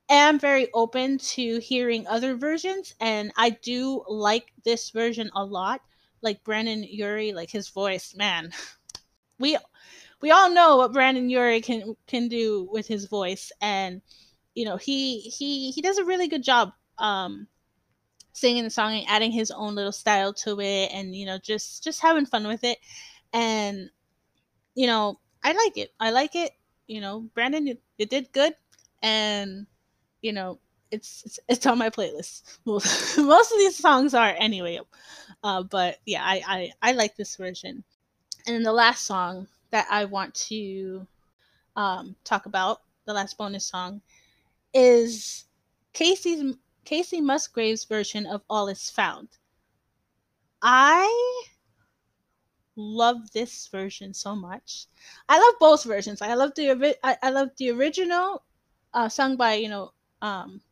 [0.09, 5.81] am very open to hearing other versions and i do like this version a lot
[6.23, 8.51] like brendon urie like his voice man.
[9.41, 9.57] We
[10.21, 14.03] we all know what brendon urie can can do with his voice and
[14.55, 17.47] you know he he he does a really good job um
[18.39, 21.85] singing the song and adding his own little style to it and you know just
[21.85, 22.79] just having fun with it
[23.33, 23.91] and
[24.75, 26.53] you know i like it i like it
[26.87, 28.55] you know brendon you, you did good
[29.03, 29.67] and
[30.23, 30.59] you know,
[30.91, 32.59] it's it's, it's on my playlist.
[32.65, 34.81] Most, most of these songs are anyway.
[35.43, 37.85] Uh, but yeah, I, I I like this version.
[38.47, 41.07] And then the last song that I want to
[41.77, 44.01] um, talk about, the last bonus song,
[44.73, 45.45] is
[45.93, 46.57] Kacey's
[46.89, 49.29] Kacey Musgrave's version of All Is Found.
[50.63, 51.45] I
[52.77, 54.87] love this version so much.
[55.29, 56.23] I love both versions.
[56.23, 58.43] I love the I, I love the original,
[58.95, 60.63] uh, sung by you know um,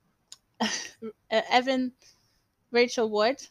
[1.31, 1.93] Evan
[2.71, 3.47] Rachel Wood.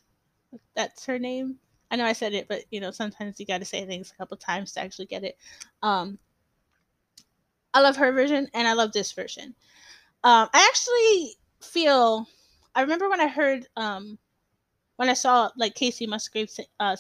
[0.74, 1.60] That's her name.
[1.92, 4.18] I know I said it, but you know sometimes you got to say things a
[4.18, 5.38] couple times to actually get it.
[5.84, 6.18] Um,
[7.76, 9.54] I love her version and I love this version.
[10.24, 12.28] Um, I actually feel.
[12.76, 14.18] I remember when I heard um,
[14.98, 16.50] when I saw like Kacey Musgrave
[16.80, 16.96] uh,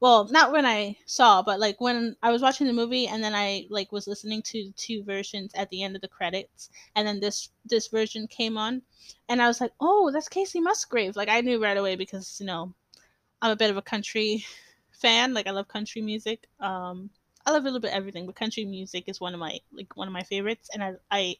[0.00, 3.34] well not when i saw but like when i was watching the movie and then
[3.34, 7.18] i like was listening to two versions at the end of the credits and then
[7.18, 8.82] this this version came on
[9.28, 11.16] and i was like oh that's Kacey musgrave.
[11.16, 12.74] Like i knew right away because you know
[13.40, 14.44] i'm a bit of a country
[14.92, 15.34] fan.
[15.34, 16.46] Like i love country music.
[16.60, 17.10] Um
[17.46, 20.08] i love a little bit everything but country music is one of my like one
[20.08, 21.36] of my favorites and i i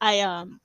[0.00, 0.60] i um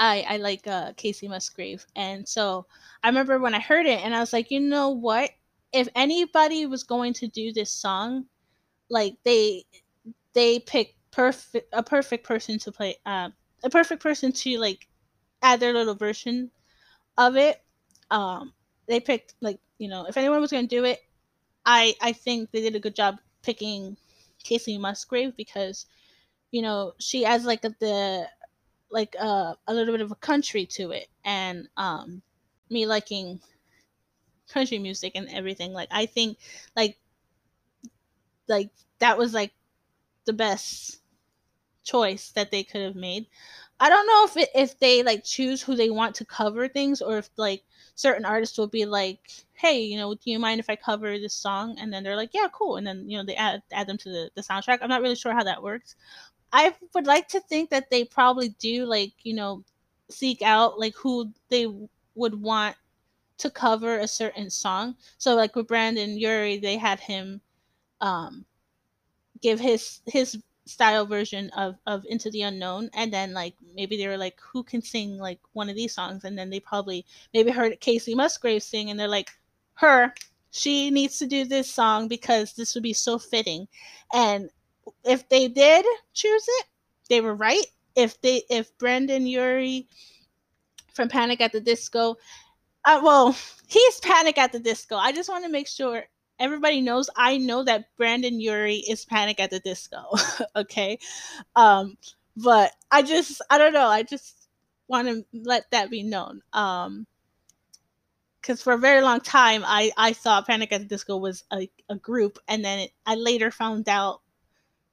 [0.00, 1.86] I, I like uh, Kacey Musgrave.
[1.94, 2.66] And so
[3.04, 5.30] I remember when I heard it and I was like, you know what?
[5.72, 8.26] if anybody was going to do this song,
[8.88, 9.64] like they
[10.34, 13.30] they picked perfect a perfect person to play uh,
[13.64, 14.88] a perfect person to like
[15.42, 16.50] add their little version
[17.18, 17.62] of it.
[18.10, 18.52] Um,
[18.88, 21.00] they picked like you know if anyone was going to do it,
[21.66, 23.96] I I think they did a good job picking
[24.44, 25.86] Kacey Musgrave because
[26.50, 28.26] you know she adds like the
[28.90, 32.22] like uh, a little bit of a country to it and um
[32.70, 33.40] me liking
[34.48, 35.72] country music and everything.
[35.72, 36.38] Like I think
[36.76, 36.98] like
[38.48, 39.52] like that was like
[40.26, 41.00] the best
[41.84, 43.26] choice that they could have made.
[43.80, 47.02] I don't know if it, if they like choose who they want to cover things
[47.02, 47.64] or if like
[47.96, 49.20] certain artists will be like,
[49.54, 52.32] "Hey, you know, do you mind if I cover this song?" And then they're like,
[52.34, 54.80] "Yeah, cool." And then you know they add add them to the the soundtrack.
[54.82, 55.96] I'm not really sure how that works.
[56.52, 59.64] I would like to think that they probably do like you know
[60.10, 61.66] seek out like who they
[62.14, 62.76] would want
[63.38, 64.96] to cover a certain song.
[65.18, 67.40] So like with Brendon Urie, they had him
[68.00, 68.44] um
[69.40, 74.06] give his his style version of of Into the Unknown and then like maybe they
[74.08, 77.50] were like who can sing like one of these songs and then they probably maybe
[77.50, 79.30] heard Kacey Musgrave sing and they're like
[79.74, 80.14] her
[80.50, 83.68] she needs to do this song because this would be so fitting.
[84.12, 84.50] And
[85.04, 86.66] if they did choose it,
[87.08, 87.66] they were right.
[87.96, 89.88] If they if Brendon Urie
[90.94, 92.16] from Panic at the Disco
[92.84, 93.36] uh, well,
[93.68, 94.96] he's Panic at the Disco.
[94.96, 96.04] I just want to make sure
[96.38, 97.10] everybody knows.
[97.16, 100.04] I know that Brendon Urie is Panic at the Disco.
[100.56, 100.98] okay,
[101.56, 101.96] um,
[102.36, 103.86] but I just I don't know.
[103.86, 104.48] I just
[104.88, 106.42] want to let that be known.
[106.52, 107.06] Um,
[108.40, 111.68] because for a very long time I I thought Panic at the Disco was a,
[111.90, 114.22] a group, and then it, I later found out,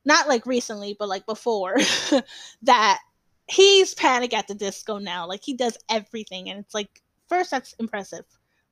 [0.07, 1.75] not like recently, but like before,
[2.63, 2.99] that
[3.47, 5.27] he's Panic at the Disco now.
[5.27, 8.25] Like he does everything, and it's like first that's impressive.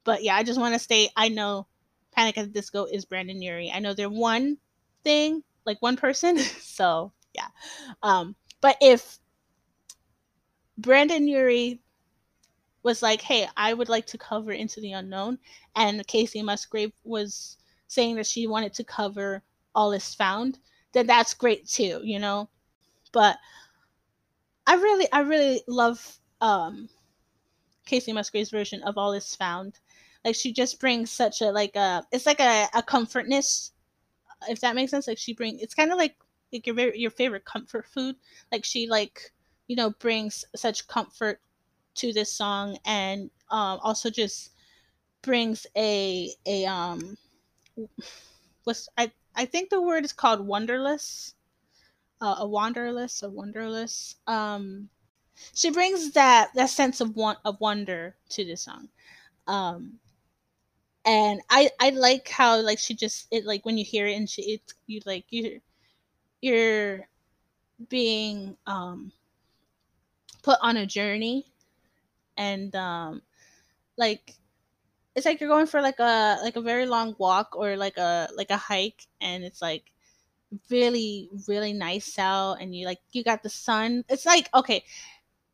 [0.05, 1.67] But yeah, I just want to state I know
[2.11, 3.71] Panic at the Disco is Brendon Urie.
[3.73, 4.57] I know they're one
[5.03, 6.37] thing, like one person.
[6.61, 7.47] so yeah.
[8.01, 9.19] Um, but if
[10.77, 11.81] Brendon Urie
[12.81, 15.37] was like, hey, I would like to cover Into the Unknown,
[15.75, 17.57] and Kacey Musgrave was
[17.87, 20.59] saying that she wanted to cover All Is Found,
[20.95, 22.49] then that's great too, you know?
[23.11, 23.37] But
[24.65, 26.89] I really I really love um
[27.85, 29.79] Kacey Musgrave's version of All Is Found.
[30.23, 33.73] Like she just brings such a like a it's like a, a comfortness,
[34.49, 35.07] if that makes sense.
[35.07, 36.15] Like she brings it's kind of like
[36.53, 38.15] like your your favorite comfort food.
[38.51, 39.33] Like she like
[39.67, 41.41] you know brings such comfort
[41.95, 44.51] to this song and um also just
[45.21, 47.17] brings a a um
[48.63, 51.33] what's I I think the word is called wonderless
[52.21, 54.89] uh, a wanderless a wonderless um
[55.53, 58.89] she brings that that sense of want of wonder to the song.
[59.47, 59.99] Um
[61.05, 64.29] and i i like how like she just it like when you hear it and
[64.29, 65.61] she it you like you
[66.41, 67.07] you're
[67.89, 69.11] being um
[70.43, 71.45] put on a journey.
[72.37, 73.21] And um
[73.97, 74.35] like
[75.15, 78.29] it's like you're going for like a like a very long walk or like a
[78.35, 79.91] like a hike and it's like
[80.69, 84.83] really really nice out and you like you got the sun it's like okay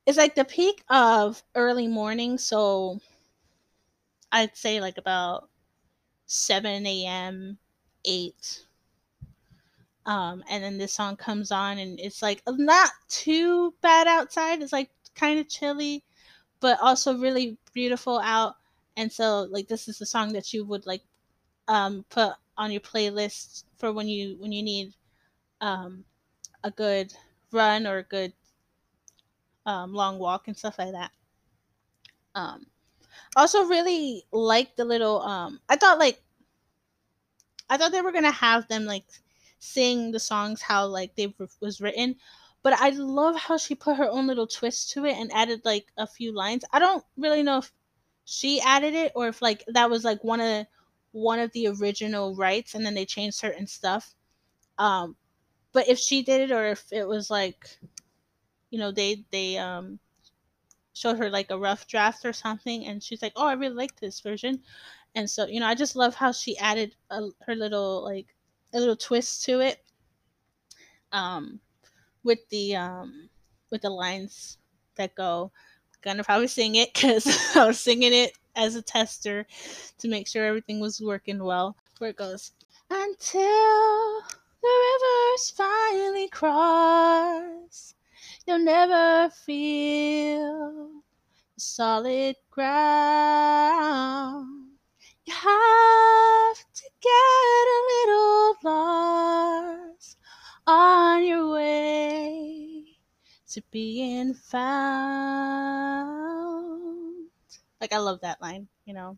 [0.06, 2.38] it's like the peak of early morning.
[2.38, 3.00] So
[4.32, 5.50] I'd say like about
[6.26, 7.58] 7 a.m.,
[8.06, 8.66] 8.
[10.06, 14.62] Um, and then this song comes on, and it's like not too bad outside.
[14.62, 16.04] It's like kind of chilly,
[16.60, 18.56] but also really beautiful out.
[18.98, 21.04] And so, like, this is the song that you would like
[21.68, 24.94] um, put on your playlist for when you when you need
[25.62, 26.04] um,
[26.64, 27.14] a good
[27.52, 28.34] run or a good
[29.66, 31.12] um, long walk and stuff like that.
[32.36, 32.66] Um,
[33.36, 35.22] also, really like the little.
[35.22, 36.22] Um, I thought like
[37.70, 39.06] I thought they were gonna have them like
[39.60, 42.16] sing the songs how like they was written,
[42.64, 45.88] but I love how she put her own little twist to it and added like
[45.98, 46.66] a few lines.
[46.74, 47.72] I don't really know if
[48.26, 50.66] she added it or if like that was like one of
[51.12, 54.16] one of the original rights and then they changed certain stuff.
[54.78, 55.16] Um,
[55.74, 57.78] but if she did it or if it was like,
[58.70, 60.00] you know, they they um
[60.94, 64.00] showed her like a rough draft or something and she's like, oh, I really like
[64.00, 64.62] this version
[65.16, 68.36] and so you know i just love how she added a, her little like
[68.74, 69.84] a little twist to it
[71.12, 71.60] um
[72.24, 73.30] with the um
[73.70, 74.58] with the lines
[74.96, 75.52] that go
[76.02, 79.46] gonna probably sing it because i was singing it as a tester
[79.98, 81.76] to make sure everything was working well.
[82.00, 82.52] Where it goes.
[82.90, 84.22] Until
[84.62, 87.96] the rivers finally cross
[88.48, 90.90] you'll never feel
[91.56, 92.78] the solid ground.
[95.26, 100.18] You have to get a little lost
[100.68, 102.41] on your way
[103.52, 104.72] to being found.
[107.80, 109.18] Like, I love that line, you know.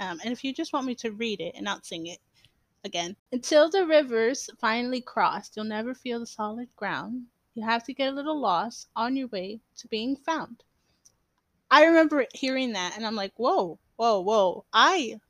[0.00, 2.18] Um, and if you just want me to read it and not sing it
[2.84, 7.24] again, until the rivers finally crossed, you'll never feel the solid ground.
[7.54, 10.62] You have to get a little lost on your way to being found.
[11.70, 14.64] I remember hearing that and I'm like, whoa, whoa, whoa.
[14.72, 15.20] I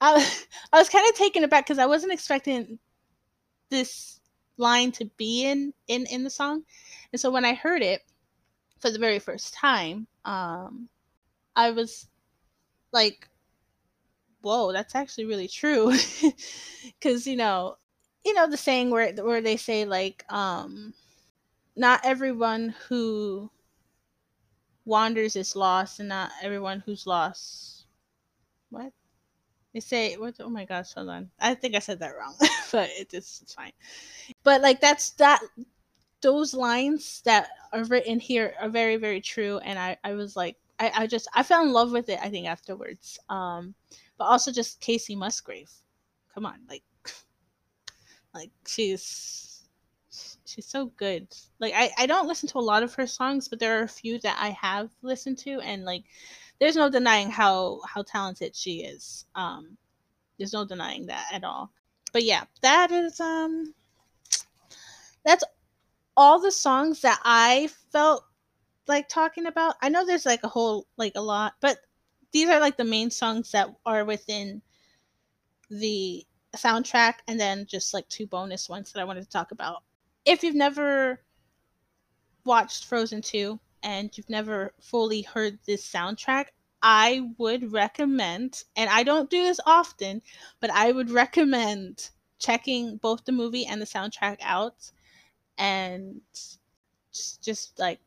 [0.00, 0.28] I,
[0.72, 2.78] I was kind of taken aback because I wasn't expecting
[3.70, 4.20] this
[4.62, 6.64] line to be in, in in the song,
[7.12, 8.02] and so when I heard it
[8.80, 10.88] for the very first time, um,
[11.56, 12.08] I was
[12.92, 13.28] like,
[14.42, 15.92] "Whoa, that's actually really true,"
[17.00, 17.76] because you know,
[18.24, 20.94] you know the saying where where they say like, um,
[21.76, 23.50] not everyone who
[24.84, 27.86] wanders is lost, and not everyone who's lost.
[28.70, 28.92] What?
[29.72, 30.34] They say what?
[30.40, 31.30] Oh my gosh, hold on.
[31.40, 32.34] I think I said that wrong,
[32.72, 33.72] but it just it's fine.
[34.42, 35.40] But like that's that.
[36.20, 40.56] Those lines that are written here are very very true, and I I was like
[40.78, 42.18] I I just I fell in love with it.
[42.22, 43.18] I think afterwards.
[43.28, 43.74] Um,
[44.18, 45.70] but also just Kacey Musgrave.
[46.34, 46.84] Come on, like
[48.34, 49.64] like she's
[50.44, 51.26] she's so good.
[51.60, 53.88] Like I I don't listen to a lot of her songs, but there are a
[53.88, 56.04] few that I have listened to, and like
[56.62, 59.26] there's no denying how how talented she is.
[59.34, 59.76] Um,
[60.38, 61.72] there's no denying that at all.
[62.12, 63.74] But yeah, that is um,
[65.24, 65.42] that's
[66.16, 68.24] all the songs that I felt
[68.86, 69.74] like talking about.
[69.82, 71.78] I know there's like a whole like a lot, but
[72.30, 74.62] these are like the main songs that are within
[75.68, 79.82] the soundtrack and then just like two bonus ones that I wanted to talk about.
[80.24, 81.18] If you've never
[82.44, 86.46] watched Frozen 2, and you've never fully heard this soundtrack,
[86.82, 90.22] I would recommend, and I don't do this often,
[90.60, 94.90] but I would recommend checking both the movie and the soundtrack out
[95.58, 96.20] and
[97.12, 98.00] just, just like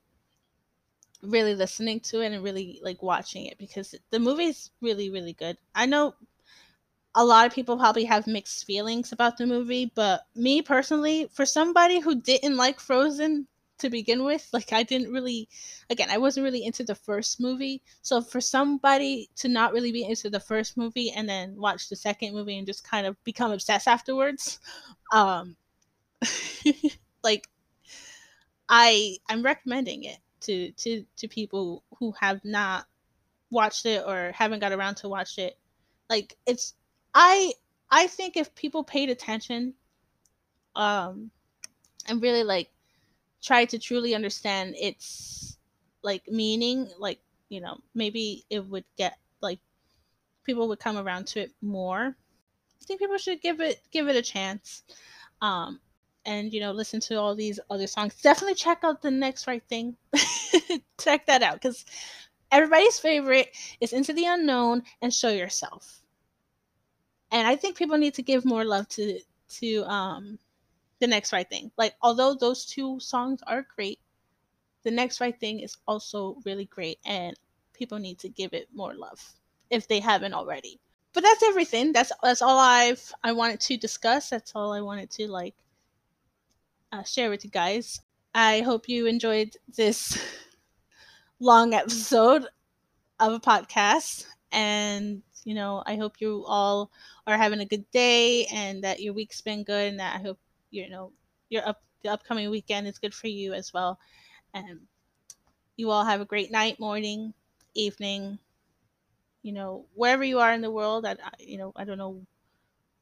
[1.22, 5.34] really listening to it and really like watching it because the movie is really really
[5.34, 5.58] good.
[5.74, 6.16] I know
[7.16, 11.46] a lot of people probably have mixed feelings about the movie, but me personally, for
[11.46, 13.48] somebody who didn't like Frozen,
[13.80, 14.48] to begin with.
[14.54, 15.50] Like I didn't really
[15.90, 17.82] again, I wasn't really into the first movie.
[18.02, 21.96] So for somebody to not really be into the first movie and then watch the
[21.96, 24.60] second movie and just kind of become obsessed afterwards,
[25.12, 25.56] um
[27.24, 27.48] like
[28.70, 32.86] I I'm recommending it to to to people who have not
[33.50, 35.58] watched it or haven't got around to watch it.
[36.10, 36.74] Like it's
[37.14, 37.54] I
[37.90, 39.74] I think if people paid attention
[40.76, 41.32] um
[42.08, 42.70] and really like
[43.46, 45.58] try to truly understand its
[46.02, 47.20] like meaning like
[47.50, 49.60] you know maybe it would get like
[50.44, 52.16] people would come around to it more.
[52.82, 54.84] I think people should give it give it a chance.
[55.42, 55.80] Um
[56.26, 58.20] and you know listen to all these other songs.
[58.22, 59.96] Definitely check out the next right thing.
[61.00, 61.86] Check that out because
[62.52, 66.02] everybody's favorite is into the unknown and show yourself.
[67.32, 69.20] And i think people need to give more love to
[69.60, 70.40] to um
[71.00, 71.72] the next right thing.
[71.78, 74.00] Like although those two songs are great,
[74.84, 77.36] the next right thing is also really great and
[77.74, 79.22] people need to give it more love
[79.70, 80.80] if they haven't already.
[81.14, 81.94] But that's everything.
[81.94, 84.30] That's that's all I've I wanted to discuss.
[84.30, 85.56] That's all I wanted to like
[86.92, 88.02] uh, share with you guys.
[88.34, 90.18] I hope you enjoyed this
[91.40, 92.48] long episode
[93.20, 94.26] of a podcast.
[94.52, 96.92] And, you know, I hope you all
[97.28, 100.40] are having a good day and that your week's been good and that I hope,
[100.76, 101.12] you know,
[101.50, 104.00] your up the upcoming weekend is good for you as well.
[104.54, 104.82] And
[105.78, 107.34] you all have a great night, morning,
[107.74, 108.40] evening,
[109.42, 111.06] you know, wherever you are in the world.
[111.06, 112.22] I, you know, I don't know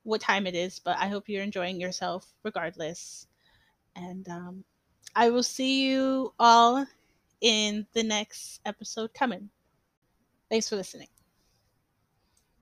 [0.03, 3.27] what time it is, but I hope you're enjoying yourself regardless.
[3.95, 4.63] And um,
[5.15, 6.85] I will see you all
[7.41, 9.49] in the next episode coming.
[10.49, 11.12] Thanks for listening.